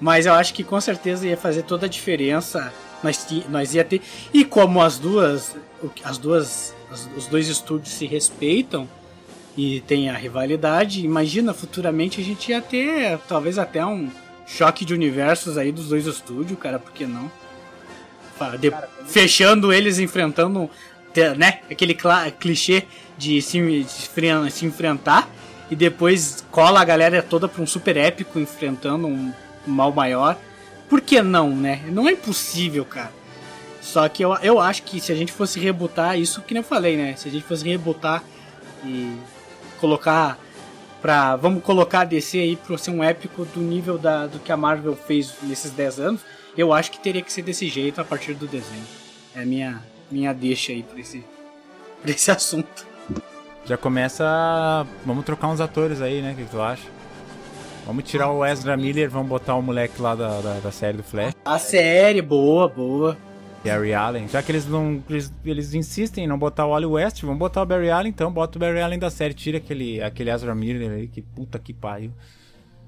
[0.00, 2.72] Mas eu acho que com certeza ia fazer toda a diferença.
[3.02, 4.02] Nós, nós ia ter.
[4.32, 5.56] E como as duas.
[6.02, 6.74] As duas.
[7.16, 8.88] os dois estúdios se respeitam
[9.56, 14.10] e tem a rivalidade, imagina futuramente a gente ia ter talvez até um
[14.46, 17.30] choque de universos aí dos dois estúdios, cara, por que não?
[18.58, 18.72] De,
[19.06, 20.70] fechando eles enfrentando,
[21.36, 21.60] né?
[21.70, 21.96] Aquele
[22.38, 22.84] clichê
[23.16, 25.28] de se, de se enfrentar
[25.70, 29.32] e depois cola a galera toda pra um super épico enfrentando um,
[29.66, 30.36] um mal maior.
[30.88, 31.82] Por que não, né?
[31.88, 33.12] Não é impossível, cara.
[33.80, 36.66] Só que eu, eu acho que se a gente fosse rebutar isso que nem eu
[36.68, 37.14] falei, né?
[37.16, 38.22] Se a gente fosse rebutar
[38.84, 39.16] e
[39.80, 40.38] colocar
[41.00, 41.36] pra.
[41.36, 44.56] Vamos colocar a DC aí pra ser um épico do nível da, do que a
[44.56, 46.20] Marvel fez nesses 10 anos
[46.56, 48.84] eu acho que teria que ser desse jeito a partir do desenho.
[49.34, 51.24] É a minha, minha deixa aí pra esse,
[52.02, 52.86] pra esse assunto.
[53.66, 54.86] Já começa.
[55.04, 56.32] Vamos trocar uns atores aí, né?
[56.32, 56.86] O que tu acha?
[57.86, 61.02] Vamos tirar o Ezra Miller, vamos botar o moleque lá da, da, da série do
[61.02, 61.34] Flash.
[61.44, 63.16] A série, boa, boa.
[63.64, 64.28] Barry Allen.
[64.28, 65.02] Já que eles não.
[65.08, 68.30] Eles, eles insistem em não botar o Wally West, vamos botar o Barry Allen então,
[68.30, 71.72] bota o Barry Allen da série, tira aquele, aquele Ezra Miller aí, que puta que
[71.72, 72.10] pariu.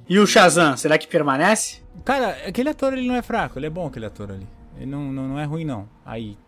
[0.08, 1.82] E o Shazam, será que permanece?
[2.04, 4.46] Cara, aquele ator ele não é fraco, ele é bom aquele ator ali.
[4.76, 5.88] Ele não, não, não é ruim não.
[6.04, 6.38] Aí.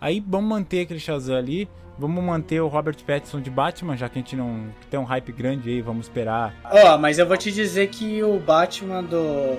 [0.00, 1.68] Aí vamos manter aquele Shazam ali.
[1.98, 5.32] Vamos manter o Robert Pattinson de Batman, já que a gente não tem um hype
[5.32, 6.54] grande aí, vamos esperar.
[6.64, 9.58] Ó, oh, mas eu vou te dizer que o Batman do.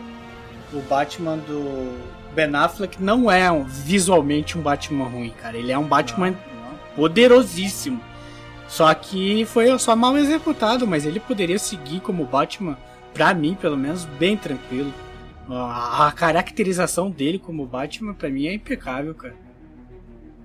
[0.74, 1.98] O Batman do
[2.36, 5.58] Ben Affleck não é um, visualmente um Batman ruim, cara.
[5.58, 6.78] Ele é um Batman não, não.
[6.96, 8.02] poderosíssimo.
[8.68, 12.78] Só que foi só mal executado, mas ele poderia seguir como Batman
[13.18, 14.94] pra mim, pelo menos, bem tranquilo.
[15.50, 19.36] A, caracterização dele como Batman, pra mim, é impecável, cara.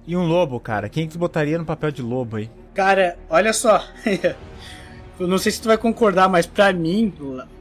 [0.06, 0.88] E um lobo, cara?
[0.88, 2.50] Quem que tu botaria no papel de lobo aí?
[2.72, 3.84] Cara, olha só.
[5.20, 7.12] Eu não sei se tu vai concordar, mas pra mim,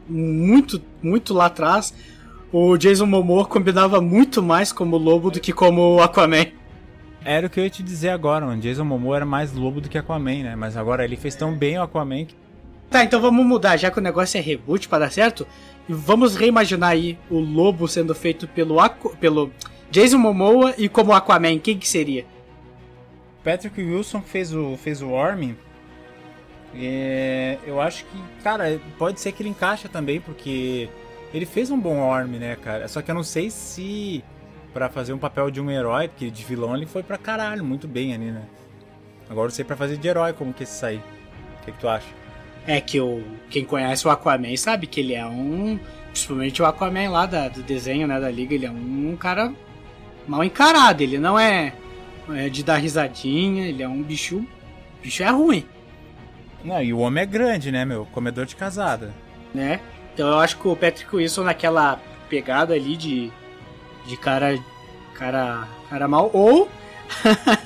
[0.08, 1.94] muito, muito lá atrás,
[2.52, 6.48] o Jason Momoa combinava muito mais como lobo do que como Aquaman.
[7.24, 8.62] Era o que eu ia te dizer agora, mano.
[8.62, 10.56] Jason Momoa era mais lobo do que Aquaman, né?
[10.56, 12.36] Mas agora ele fez tão bem o Aquaman que
[12.92, 15.48] Tá, então vamos mudar, já que o negócio é reboot para dar certo.
[15.88, 19.50] Vamos reimaginar aí o lobo sendo feito pelo, Aqu pelo
[19.90, 22.26] Jason Momoa e como Aquaman, quem que seria?
[23.46, 25.54] Patrick Wilson fez o, fez o Orm.
[26.76, 30.90] É, eu acho que, cara, pode ser que ele encaixa também, porque
[31.34, 32.90] ele fez um bom Orm, né, cara?
[32.90, 34.22] Só que eu não sei se
[34.74, 37.88] para fazer um papel de um herói, porque de vilão ele foi pra caralho, muito
[37.88, 38.44] bem ali, né?
[39.30, 41.02] Agora eu sei pra fazer de herói como que esse sair.
[41.62, 42.21] O que, que tu acha?
[42.66, 45.80] É que o, quem conhece o Aquaman sabe que ele é um.
[46.12, 49.52] Principalmente o Aquaman lá da, do desenho né, da liga, ele é um cara
[50.28, 51.02] mal encarado.
[51.02, 51.74] Ele não é,
[52.30, 54.38] é de dar risadinha, ele é um bicho.
[54.38, 55.66] O bicho é ruim.
[56.64, 58.06] Não, e o homem é grande, né, meu?
[58.12, 59.14] Comedor de casada.
[59.54, 59.80] Né?
[60.14, 62.00] Então eu acho que o Patrick Wilson naquela
[62.30, 63.32] pegada ali de.
[64.06, 64.60] de cara.
[65.16, 65.68] cara.
[65.90, 66.30] cara mal.
[66.34, 66.70] Ou.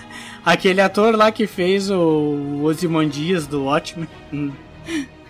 [0.46, 4.08] aquele ator lá que fez o Ozymandias do Watchmen.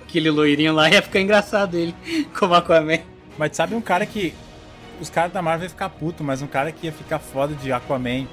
[0.03, 1.93] Aquele loirinho lá ia ficar engraçado ele,
[2.37, 2.99] como Aquaman.
[3.37, 4.33] Mas sabe um cara que.
[4.99, 7.71] Os caras da Marvel iam ficar puto, mas um cara que ia ficar foda de
[7.71, 8.25] Aquaman,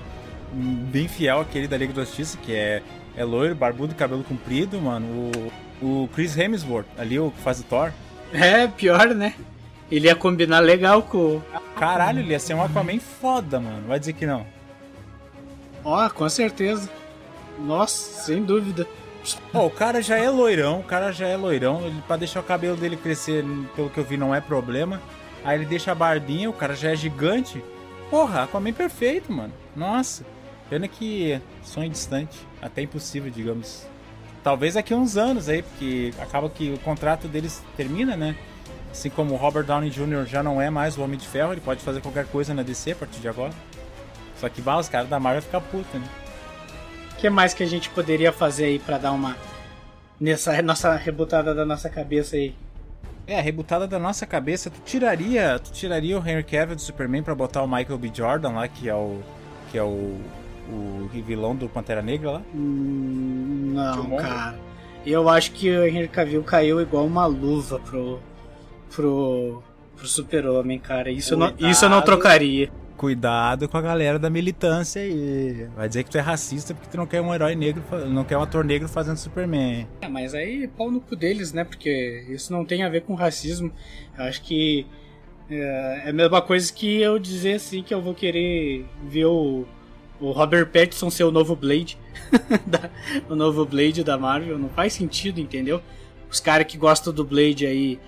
[0.52, 2.82] bem fiel àquele da Liga da Justiça, que é,
[3.16, 5.32] é loiro, barbudo, cabelo comprido, mano.
[5.80, 7.92] O, o Chris Hemsworth, ali, o que faz o Thor.
[8.32, 9.34] É, pior, né?
[9.90, 11.42] Ele ia combinar legal com.
[11.76, 13.88] Caralho, ele ia ser um Aquaman foda, mano.
[13.88, 14.46] Vai dizer que não.
[15.84, 16.88] Ó, oh, com certeza.
[17.58, 18.86] Nossa, sem dúvida.
[19.52, 21.82] Oh, o cara já é loirão, o cara já é loirão.
[21.86, 23.44] Ele, pra deixar o cabelo dele crescer,
[23.76, 25.00] pelo que eu vi, não é problema.
[25.44, 27.62] Aí ele deixa a barbinha, o cara já é gigante.
[28.10, 29.52] Porra, Aquaman perfeito, mano.
[29.74, 30.24] Nossa,
[30.68, 33.86] pena que sonho distante, até impossível, digamos.
[34.42, 38.36] Talvez daqui a uns anos aí, porque acaba que o contrato deles termina, né?
[38.90, 40.26] Assim como o Robert Downey Jr.
[40.26, 42.92] já não é mais o Homem de Ferro, ele pode fazer qualquer coisa na DC
[42.92, 43.52] a partir de agora.
[44.36, 46.04] Só que bah, os caras da Marvel ficam puta, né?
[47.22, 49.36] O que mais que a gente poderia fazer aí pra dar uma.
[50.18, 52.52] nessa nossa rebutada da nossa cabeça aí?
[53.28, 57.22] É, a rebutada da nossa cabeça, tu tiraria, tu tiraria o Henry Cavill do Superman
[57.22, 58.10] para botar o Michael B.
[58.12, 59.20] Jordan lá, que é o
[59.70, 60.20] que é o,
[60.68, 62.42] o vilão do Pantera Negra lá?
[62.52, 64.58] Hum, não, cara.
[65.06, 68.18] Eu acho que o Henry Cavill caiu igual uma luva pro
[68.90, 69.62] pro
[69.96, 71.08] pro Super-Homem, cara.
[71.08, 72.68] Isso eu, não, isso eu não trocaria.
[73.02, 75.66] Cuidado com a galera da militância aí.
[75.74, 78.38] Vai dizer que tu é racista porque tu não quer um herói negro, não quer
[78.38, 79.88] um ator negro fazendo Superman.
[80.00, 81.64] É, mas aí pau no cu deles, né?
[81.64, 83.72] Porque isso não tem a ver com racismo.
[84.16, 84.86] Eu acho que
[85.50, 89.66] é, é a mesma coisa que eu dizer assim que eu vou querer ver o,
[90.20, 91.98] o Robert Pattinson ser o novo Blade.
[92.64, 92.88] da,
[93.28, 94.56] o novo Blade da Marvel.
[94.56, 95.82] Não faz sentido, entendeu?
[96.30, 97.98] Os caras que gostam do Blade aí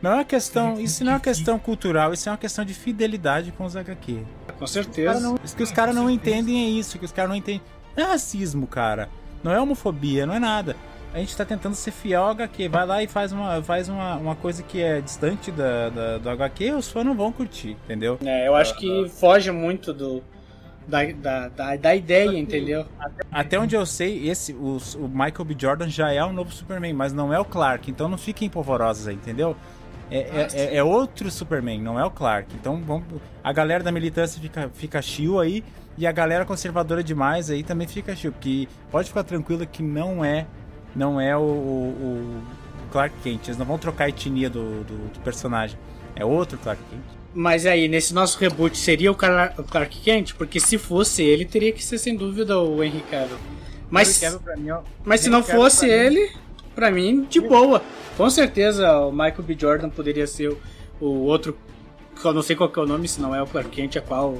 [0.00, 2.72] não é uma questão, isso não é uma questão cultural, isso é uma questão de
[2.72, 4.22] fidelidade com os HQ.
[4.58, 5.20] Com certeza.
[5.20, 7.62] Não, isso que os caras não entendem é isso, que os caras não entendem.
[7.96, 9.08] Não é racismo, cara.
[9.42, 10.76] Não é homofobia, não é nada.
[11.12, 12.68] A gente tá tentando ser fiel ao HQ.
[12.68, 16.28] Vai lá e faz uma, faz uma, uma coisa que é distante da, da do
[16.30, 18.18] HQ, os fãs não vão curtir, entendeu?
[18.24, 20.22] É, eu acho que foge muito do,
[20.86, 22.86] da, da, da, da, ideia, entendeu?
[23.30, 25.56] Até onde eu sei, esse o, o, Michael B.
[25.58, 29.06] Jordan já é o novo Superman, mas não é o Clark, então não fiquem polvorosos
[29.06, 29.56] aí, entendeu?
[30.10, 32.54] É, é, é, é, outro Superman, não é o Clark.
[32.54, 33.04] Então vamos,
[33.42, 35.62] a galera da militância fica, fica chill aí
[35.96, 38.32] e a galera conservadora demais aí também fica chill.
[38.32, 40.46] Porque pode ficar tranquilo que não é
[40.94, 42.42] não é o, o,
[42.84, 43.48] o Clark Kent.
[43.48, 45.78] Eles não vão trocar a etnia do, do, do, personagem.
[46.16, 47.02] É outro Clark Kent.
[47.34, 50.34] Mas aí, nesse nosso reboot, seria o, Clark, o Clark Kent?
[50.34, 53.36] Porque se fosse ele, teria que ser sem dúvida o Henry Cavill.
[53.90, 54.20] Mas,
[54.56, 54.72] mim,
[55.04, 56.30] mas se não fosse ele,
[56.78, 57.82] pra mim, de boa.
[58.16, 59.56] Com certeza o Michael B.
[59.58, 60.58] Jordan poderia ser o,
[61.00, 61.58] o outro.
[62.24, 64.38] Eu não sei qual é o nome, se não é o Clark Kent, é qual.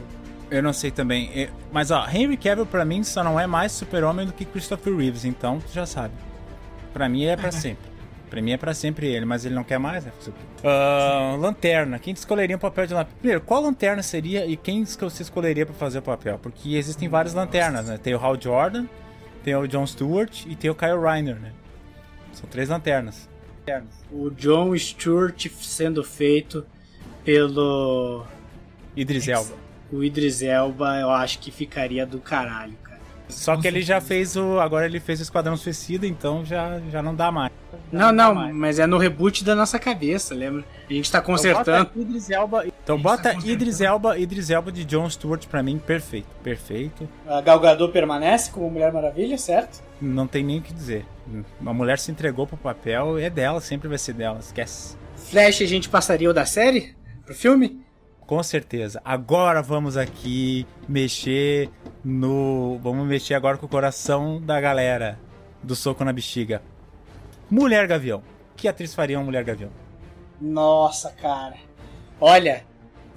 [0.49, 1.49] Eu não sei também.
[1.73, 5.25] Mas ó, Henry Cavill pra mim só não é mais super-homem do que Christopher Reeves,
[5.25, 6.15] então tu já sabe.
[6.93, 7.89] Pra mim é pra sempre.
[8.31, 10.13] Pra mim é pra sempre ele, mas ele não quer mais, né?
[10.63, 11.99] Uh, lanterna.
[11.99, 13.17] Quem escolheria o papel de lanterna?
[13.19, 16.39] Primeiro, qual lanterna seria e quem você escolheria pra fazer o papel?
[16.39, 17.99] Porque existem várias lanternas, né?
[17.99, 18.87] Tem o Hal Jordan,
[19.43, 21.53] tem o John Stewart e tem o Kyle Reiner, né?
[22.33, 23.29] São três lanternas.
[24.11, 26.65] O John Stewart sendo feito
[27.25, 28.25] pelo.
[28.97, 29.55] Idris Elba.
[29.93, 32.88] O Idris Elba, eu acho que ficaria do caralho, cara.
[33.29, 34.59] Só que ele já fez o.
[34.59, 37.53] Agora ele fez o Esquadrão Suicida, então já, já não dá mais.
[37.93, 40.65] Não, não, não mas é no reboot da nossa cabeça, lembra?
[40.89, 41.91] A gente tá consertando.
[41.93, 45.63] Então bota Idris Elba, então bota tá Idris Elba, Idris Elba de John Stewart pra
[45.63, 46.29] mim, perfeito.
[46.43, 47.09] Perfeito.
[47.27, 49.83] A Galgador permanece como Mulher Maravilha, certo?
[50.01, 51.05] Não tem nem o que dizer.
[51.61, 54.97] Uma mulher se entregou pro papel, é dela, sempre vai ser dela, esquece.
[55.17, 56.97] Flash a gente passaria o da série?
[57.27, 57.83] Pro filme?
[58.29, 59.01] Com certeza.
[59.03, 61.71] Agora vamos aqui mexer
[62.05, 62.79] no.
[62.83, 65.19] Vamos mexer agora com o coração da galera
[65.63, 66.61] do soco na bexiga.
[67.51, 68.23] Mulher Gavião.
[68.55, 69.71] Que atriz faria uma Mulher Gavião?
[70.39, 71.57] Nossa, cara.
[72.21, 72.65] Olha,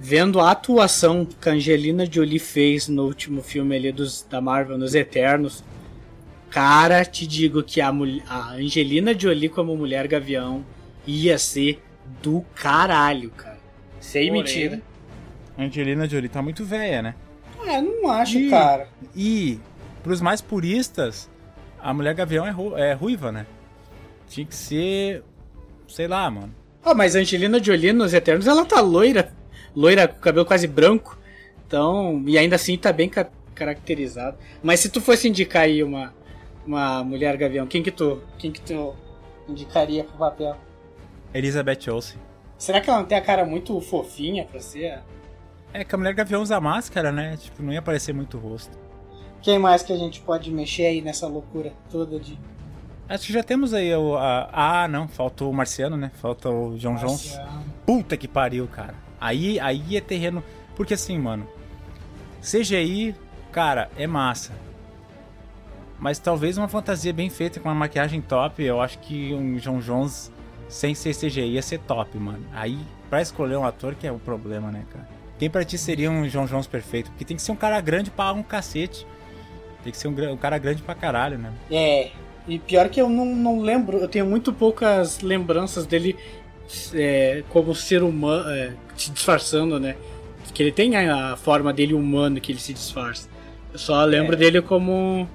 [0.00, 4.78] vendo a atuação que a Angelina Jolie fez no último filme ali dos, da Marvel,
[4.78, 5.62] nos Eternos,
[6.48, 7.88] Cara, te digo que a,
[8.28, 10.62] a Angelina Jolie como mulher gavião
[11.06, 11.82] ia ser
[12.22, 13.58] do caralho, cara.
[13.98, 14.82] Sem Porém, mentira.
[15.58, 17.14] Angelina Jolie tá muito velha, né?
[17.66, 18.88] É, não acho, e, cara.
[19.14, 19.58] E,
[20.02, 21.30] pros mais puristas,
[21.80, 23.46] a mulher gavião é, ru é ruiva, né?
[24.28, 25.22] Tinha que ser.
[25.88, 26.54] Sei lá, mano.
[26.84, 29.32] Ah, mas a Angelina Jolie nos Eternos ela tá loira.
[29.74, 31.18] Loira com cabelo quase branco.
[31.66, 34.38] Então, e ainda assim tá bem ca caracterizado.
[34.62, 36.12] Mas se tu fosse indicar aí uma,
[36.66, 38.94] uma mulher gavião, quem que tu, quem que tu
[39.48, 40.56] indicaria pro papel?
[41.34, 42.18] Elizabeth Olsen.
[42.58, 45.00] Será que ela não tem a cara muito fofinha pra ser?
[45.72, 47.36] É que a mulher gavião usa máscara, né?
[47.36, 48.76] Tipo, não ia aparecer muito o rosto.
[49.40, 52.38] Quem mais que a gente pode mexer aí nessa loucura toda de.
[53.08, 54.16] Acho que já temos aí o.
[54.16, 56.10] A, ah, não, faltou o Marciano, né?
[56.14, 57.38] Falta o John Jones.
[57.86, 58.94] Puta que pariu, cara.
[59.20, 60.44] Aí, aí é terreno.
[60.76, 61.46] Porque assim, mano.
[62.40, 63.14] CGI,
[63.50, 64.52] cara, é massa.
[65.98, 69.78] Mas talvez uma fantasia bem feita com uma maquiagem top, eu acho que um John
[69.78, 70.32] Jones
[70.68, 72.44] sem ser CGI ia ser top, mano.
[72.52, 75.21] Aí, pra escolher um ator que é o problema, né, cara?
[75.38, 77.10] Quem pra ti seria um John Jones perfeito?
[77.10, 79.06] Porque tem que ser um cara grande pra um cacete.
[79.82, 81.52] Tem que ser um, um cara grande pra caralho, né?
[81.70, 82.10] É,
[82.46, 86.16] e pior que eu não, não lembro, eu tenho muito poucas lembranças dele
[86.94, 89.96] é, como ser humano, é, se disfarçando, né?
[90.52, 93.28] Que ele tem a forma dele humano que ele se disfarça.
[93.72, 94.38] Eu só lembro é.
[94.38, 95.26] dele como.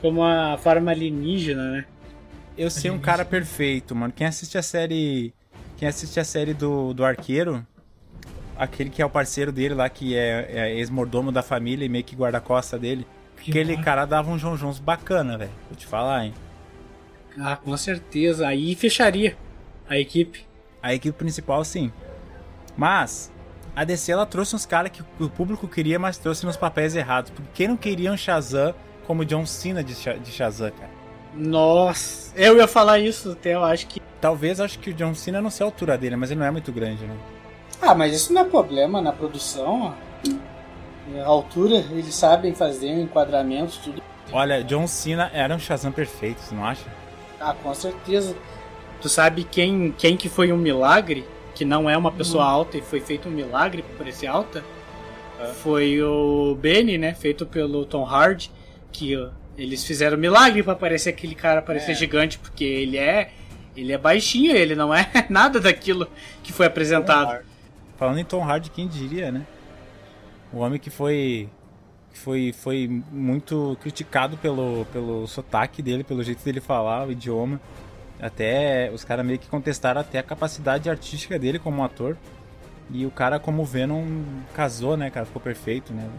[0.00, 1.84] como a forma alienígena, né?
[2.56, 4.12] Eu sei um cara perfeito, mano.
[4.14, 5.34] Quem assiste a série.
[5.76, 7.66] Quem assiste a série do, do Arqueiro,
[8.62, 12.04] aquele que é o parceiro dele lá, que é, é ex-mordomo da família e meio
[12.04, 13.06] que guarda-costa dele.
[13.36, 13.82] Que aquele bom.
[13.82, 15.50] cara dava um João Jones bacana, velho.
[15.68, 16.34] Vou te falar, hein?
[17.38, 18.46] Ah, com certeza.
[18.46, 19.36] Aí fecharia
[19.88, 20.46] a equipe.
[20.80, 21.92] A equipe principal, sim.
[22.76, 23.32] Mas,
[23.74, 27.32] a DC ela trouxe uns caras que o público queria, mas trouxe nos papéis errados.
[27.32, 28.74] Porque quem não queria um Shazam
[29.06, 30.90] como John Cena de, de Shazam, cara?
[31.34, 34.00] Nossa, eu ia falar isso até, eu acho que.
[34.20, 36.50] Talvez acho que o John Cena não seja a altura dele, mas ele não é
[36.50, 37.16] muito grande, né?
[37.82, 39.92] Ah, mas isso não é problema na produção.
[41.20, 44.00] A altura, eles sabem fazer enquadramentos, tudo.
[44.32, 46.84] Olha, John Cena era um Shazam perfeito, você não acha?
[47.40, 48.36] Ah, com certeza.
[49.00, 51.26] Tu sabe quem, quem que foi um milagre?
[51.56, 52.48] Que não é uma pessoa hum.
[52.48, 54.64] alta e foi feito um milagre pra parecer alta?
[55.40, 55.46] É.
[55.48, 57.14] Foi o Benny, né?
[57.14, 58.50] Feito pelo Tom Hardy.
[58.92, 59.18] Que
[59.58, 61.94] eles fizeram milagre para parecer aquele cara parecer é.
[61.96, 63.30] gigante, porque ele é.
[63.76, 66.06] Ele é baixinho, ele não é nada daquilo
[66.44, 67.42] que foi apresentado.
[68.02, 69.46] Falando em Tom Hardy, quem diria, né?
[70.52, 71.48] O homem que foi.
[72.12, 77.60] foi, foi muito criticado pelo, pelo sotaque dele, pelo jeito dele falar, o idioma.
[78.20, 82.16] Até os caras meio que contestaram até a capacidade artística dele como ator.
[82.90, 84.04] E o cara, como Venom,
[84.52, 85.24] casou, né, cara?
[85.24, 86.10] Ficou perfeito, né?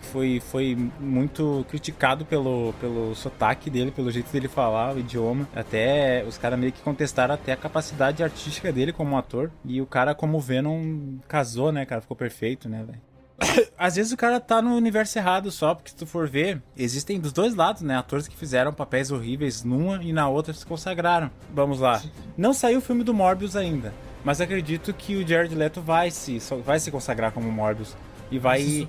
[0.00, 5.48] Foi, foi muito criticado pelo, pelo sotaque dele, pelo jeito dele falar, o idioma.
[5.54, 9.50] Até os caras meio que contestaram até a capacidade artística dele como ator.
[9.64, 12.00] E o cara, como Venom, casou, né, cara?
[12.00, 13.10] Ficou perfeito, né, velho?
[13.78, 17.18] Às vezes o cara tá no universo errado só, porque se tu for ver, existem
[17.18, 17.96] dos dois lados, né?
[17.96, 21.30] Atores que fizeram papéis horríveis numa e na outra se consagraram.
[21.52, 22.02] Vamos lá.
[22.36, 23.94] Não saiu o filme do Morbius ainda,
[24.24, 27.96] mas acredito que o Jared Leto vai se, vai se consagrar como Morbius.
[28.30, 28.86] E vai.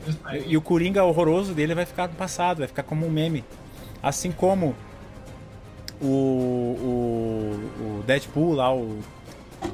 [0.48, 3.44] E, o Coringa horroroso dele vai ficar no passado, vai ficar como um meme.
[4.02, 4.76] Assim como
[6.02, 9.00] o, o, o Deadpool lá, o.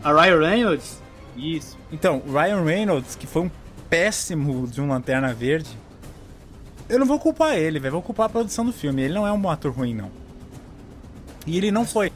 [0.03, 1.01] A Ryan Reynolds?
[1.36, 1.78] Isso.
[1.91, 3.51] Então, o Ryan Reynolds, que foi um
[3.89, 5.70] péssimo de um Lanterna Verde.
[6.89, 7.93] Eu não vou culpar ele, velho.
[7.93, 9.01] Vou culpar a produção do filme.
[9.01, 10.09] Ele não é um ator ruim, não.
[11.45, 12.11] E ele não foi.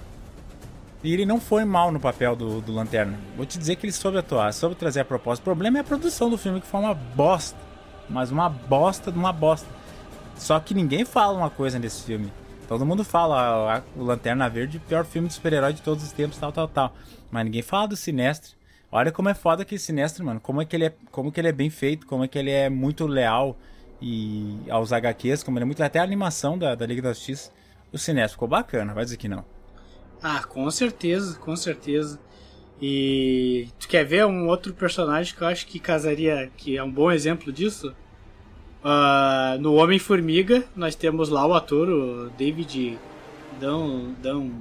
[1.03, 3.17] E ele não foi mal no papel do, do Lanterna.
[3.35, 5.41] Vou te dizer que ele soube atuar, soube trazer a proposta.
[5.41, 7.57] O problema é a produção do filme, que foi uma bosta.
[8.07, 9.67] Mas uma bosta de uma bosta.
[10.35, 12.31] Só que ninguém fala uma coisa nesse filme.
[12.67, 16.37] Todo mundo fala, ah, o Lanterna Verde, pior filme de super-herói de todos os tempos,
[16.37, 16.95] tal, tal, tal.
[17.29, 18.55] Mas ninguém fala do Sinestro.
[18.91, 20.39] Olha como é foda aquele Sinestro, mano.
[20.39, 22.51] Como é que ele é, como que ele é bem feito, como é que ele
[22.51, 23.57] é muito leal
[24.01, 27.51] e aos HQs, como ele é muito até a animação da, da Liga da Justiça.
[27.91, 29.43] O Sinestro ficou bacana, vai dizer que não.
[30.23, 32.19] Ah, com certeza, com certeza.
[32.81, 36.91] E tu quer ver um outro personagem que eu acho que casaria, que é um
[36.91, 37.93] bom exemplo disso?
[38.83, 42.97] Uh, no Homem-Formiga, nós temos lá o ator, o David
[43.59, 44.51] Dun, Dun,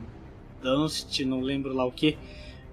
[0.62, 2.18] Dunst, não lembro lá o que.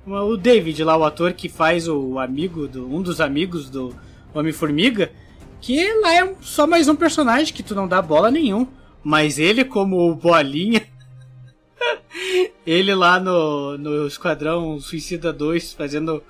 [0.06, 3.94] O David lá, o ator que faz o amigo, do, um dos amigos do
[4.34, 5.12] Homem-Formiga,
[5.60, 8.68] que lá é só mais um personagem que tu não dá bola nenhum.
[9.04, 10.86] Mas ele, como bolinha,
[12.66, 16.24] ele lá no, no Esquadrão Suicida 2 fazendo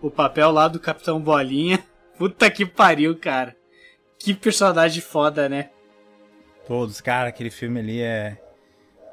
[0.00, 1.84] o papel lá do Capitão Bolinha.
[2.18, 3.56] Puta que pariu, cara.
[4.18, 5.70] Que personagem foda, né?
[6.66, 8.38] Todos, cara, aquele filme ali é,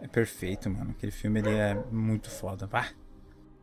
[0.01, 0.91] é perfeito, mano.
[0.91, 2.67] Aquele filme ali é muito foda.
[2.67, 2.89] Pá.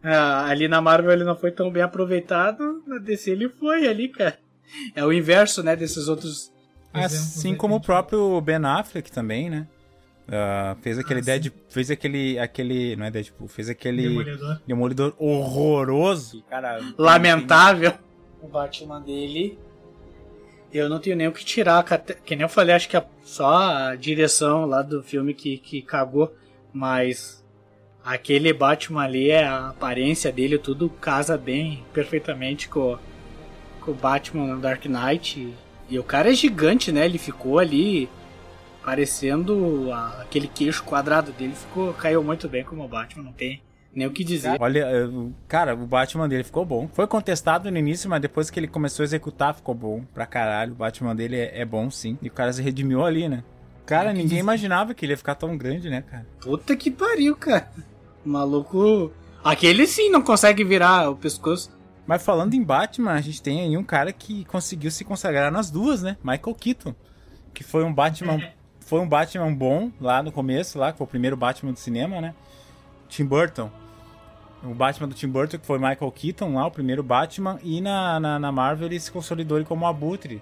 [0.03, 4.09] Ah, ali na Marvel ele não foi tão bem aproveitado, na DC ele foi ali,
[4.09, 4.39] cara.
[4.95, 6.53] É o inverso, né, desses outros.
[6.93, 9.67] Assim como o próprio Ben Affleck também, né?
[10.29, 15.15] Uh, fez aquele ah, Dead, fez aquele aquele, não é Deadpool, fez aquele Demolidor, Demolidor
[15.19, 17.95] horroroso, cara, lamentável.
[18.43, 19.59] O Batman dele
[20.73, 21.83] eu não tenho nem o que tirar,
[22.25, 25.81] que nem eu falei, acho que é só a direção lá do filme que, que
[25.81, 26.35] cagou,
[26.73, 27.43] mas
[28.05, 32.99] aquele Batman ali, a aparência dele, tudo casa bem, perfeitamente com,
[33.81, 35.41] com o Batman no Dark Knight.
[35.41, 35.55] E,
[35.95, 37.07] e o cara é gigante, né?
[37.07, 38.09] Ele ficou ali
[38.89, 43.61] parecendo a, aquele queixo quadrado dele ficou caiu muito bem como o Batman, não tem
[43.95, 44.57] nem o que dizer.
[44.59, 44.87] Olha,
[45.47, 46.89] cara, o Batman dele ficou bom.
[46.95, 50.73] Foi contestado no início, mas depois que ele começou a executar, ficou bom pra caralho.
[50.73, 52.17] O Batman dele é, é bom, sim.
[52.23, 53.45] E o cara se redimiu ali, né?
[53.85, 54.41] Cara, ninguém dizer?
[54.41, 56.27] imaginava que ele ia ficar tão grande, né, cara?
[56.41, 57.71] Puta que pariu, cara.
[58.25, 59.13] O maluco.
[59.45, 61.77] Aquele sim não consegue virar o pescoço.
[62.07, 65.71] Mas falando em Batman, a gente tem aí um cara que conseguiu se consagrar nas
[65.71, 66.17] duas, né?
[66.23, 66.95] Michael Keaton.
[67.53, 68.41] Que foi um Batman
[68.89, 72.23] foi um Batman bom lá no começo, lá, que foi o primeiro Batman do cinema,
[72.23, 72.35] né?
[73.07, 73.71] Tim Burton.
[74.65, 77.59] O Batman do Tim Burton, que foi Michael Keaton lá, o primeiro Batman.
[77.63, 80.41] E na, na, na Marvel ele se consolidou como Abutre.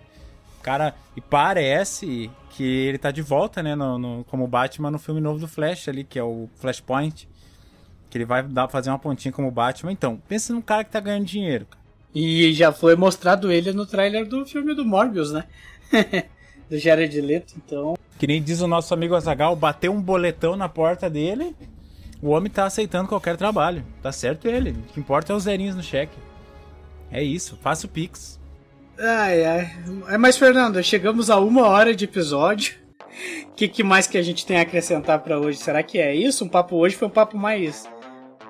[0.62, 5.20] cara, e parece que ele tá de volta, né, no, no, como Batman no filme
[5.20, 7.28] novo do Flash ali, que é o Flashpoint.
[8.08, 9.90] Que ele vai dar, fazer uma pontinha como Batman.
[9.90, 11.66] Então, pensa num cara que tá ganhando dinheiro.
[12.14, 15.46] E já foi mostrado ele no trailer do filme do Morbius, né?
[16.68, 17.96] do Jared Leto, então...
[18.18, 21.54] Que nem diz o nosso amigo Azagal, bateu um boletão na porta dele,
[22.22, 23.84] o homem tá aceitando qualquer trabalho.
[24.02, 24.70] Tá certo ele.
[24.70, 26.16] O que importa é os zerinhos no cheque.
[27.10, 28.40] É isso, faça o Pix.
[28.98, 29.76] Ai, ai.
[30.08, 32.74] É, mas, Fernando, chegamos a uma hora de episódio.
[33.44, 35.58] O que, que, mais que a gente tem a acrescentar para hoje?
[35.58, 36.44] Será que é isso?
[36.44, 37.88] Um papo hoje foi um papo mais.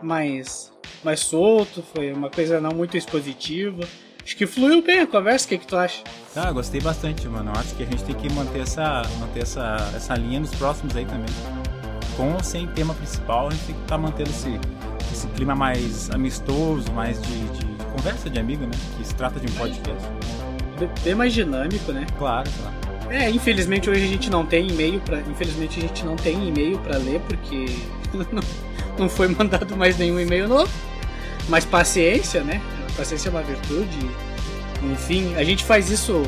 [0.02, 0.72] mais.
[1.04, 3.86] mais solto, foi uma coisa não muito expositiva.
[4.26, 6.02] Acho que fluiu bem a conversa, o que, que tu acha?
[6.34, 7.52] Ah, gostei bastante, mano.
[7.54, 10.96] Eu acho que a gente tem que manter essa, manter essa, essa linha nos próximos
[10.96, 11.32] aí também.
[12.16, 14.58] Com ou sem tema principal, a gente tem que estar tá mantendo esse,
[15.12, 18.72] esse clima mais amistoso, mais de, de conversa de amigo, né?
[18.98, 20.04] Que se trata de um podcast.
[21.04, 22.04] Bem mais dinâmico, né?
[22.18, 23.14] Claro, claro.
[23.14, 26.76] É, infelizmente hoje a gente não tem e-mail para, infelizmente a gente não tem e-mail
[26.80, 27.66] para ler porque
[28.98, 30.72] não foi mandado mais nenhum e-mail novo.
[31.48, 32.60] Mas paciência, né?
[32.96, 34.10] Paciência é uma virtude.
[34.82, 36.22] Enfim, a gente faz isso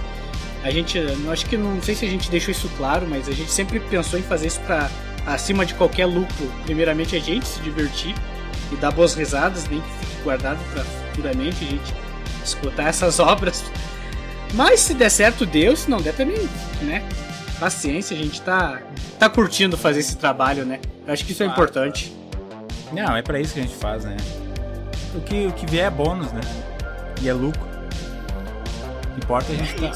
[0.62, 0.98] a gente,
[1.30, 4.18] acho que não sei se a gente deixou isso claro, mas a gente sempre pensou
[4.18, 4.90] em fazer isso para
[5.26, 6.52] acima de qualquer lucro.
[6.64, 8.14] Primeiramente a gente se divertir
[8.72, 11.94] e dar boas risadas, nem que fique guardado para futuramente a gente
[12.44, 13.64] escutar essas obras.
[14.54, 16.48] Mas se der certo, Deus, se não der também,
[16.82, 17.06] né?
[17.60, 18.80] Paciência, a gente tá,
[19.18, 20.80] tá curtindo fazer esse trabalho, né?
[21.06, 22.12] Eu acho que isso é importante.
[22.92, 24.16] Não, é para isso que a gente faz, né?
[25.14, 26.40] O que, o que vier é bônus, né?
[27.22, 27.66] E é lucro.
[29.16, 29.92] Importa a gente tá.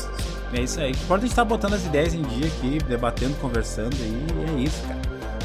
[0.53, 0.91] É isso aí.
[0.91, 4.27] Importa a gente tá botando as ideias em dia aqui, debatendo, conversando aí.
[4.37, 5.01] E é isso, cara.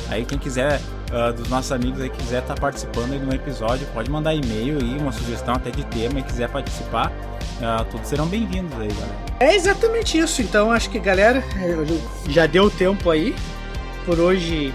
[0.09, 0.79] Aí quem quiser
[1.11, 4.33] uh, dos nossos amigos aí quiser estar tá participando aí de um episódio, pode mandar
[4.33, 8.87] e-mail aí, uma sugestão até de tema e quiser participar, uh, todos serão bem-vindos aí,
[8.87, 9.15] galera.
[9.39, 10.41] É exatamente isso.
[10.41, 11.43] Então acho que, galera,
[12.29, 13.35] já deu tempo aí.
[14.05, 14.73] Por hoje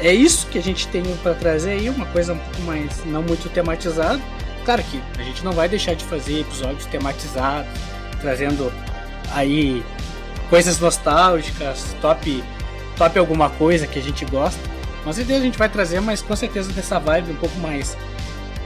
[0.00, 3.22] é isso que a gente tem para trazer aí, uma coisa um pouco mais não
[3.22, 4.20] muito tematizada.
[4.64, 7.70] Claro que a gente não vai deixar de fazer episódios tematizados,
[8.20, 8.72] trazendo
[9.32, 9.82] aí
[10.50, 12.42] coisas nostálgicas, top
[12.96, 14.60] top alguma coisa que a gente gosta.
[15.04, 17.96] Mas ideia a gente vai trazer, mas com certeza dessa vibe um pouco mais,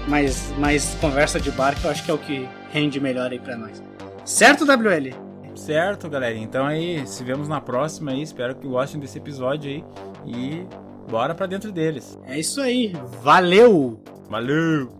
[0.08, 3.38] mais, mais conversa de bar, que eu acho que é o que rende melhor aí
[3.38, 3.82] pra nós.
[4.24, 5.14] Certo, WL?
[5.54, 6.36] Certo, galera.
[6.36, 8.22] Então aí, se vemos na próxima aí.
[8.22, 9.84] Espero que gostem desse episódio aí.
[10.24, 10.66] E
[11.10, 12.18] bora pra dentro deles.
[12.26, 12.94] É isso aí.
[13.22, 14.00] Valeu!
[14.28, 14.99] Valeu!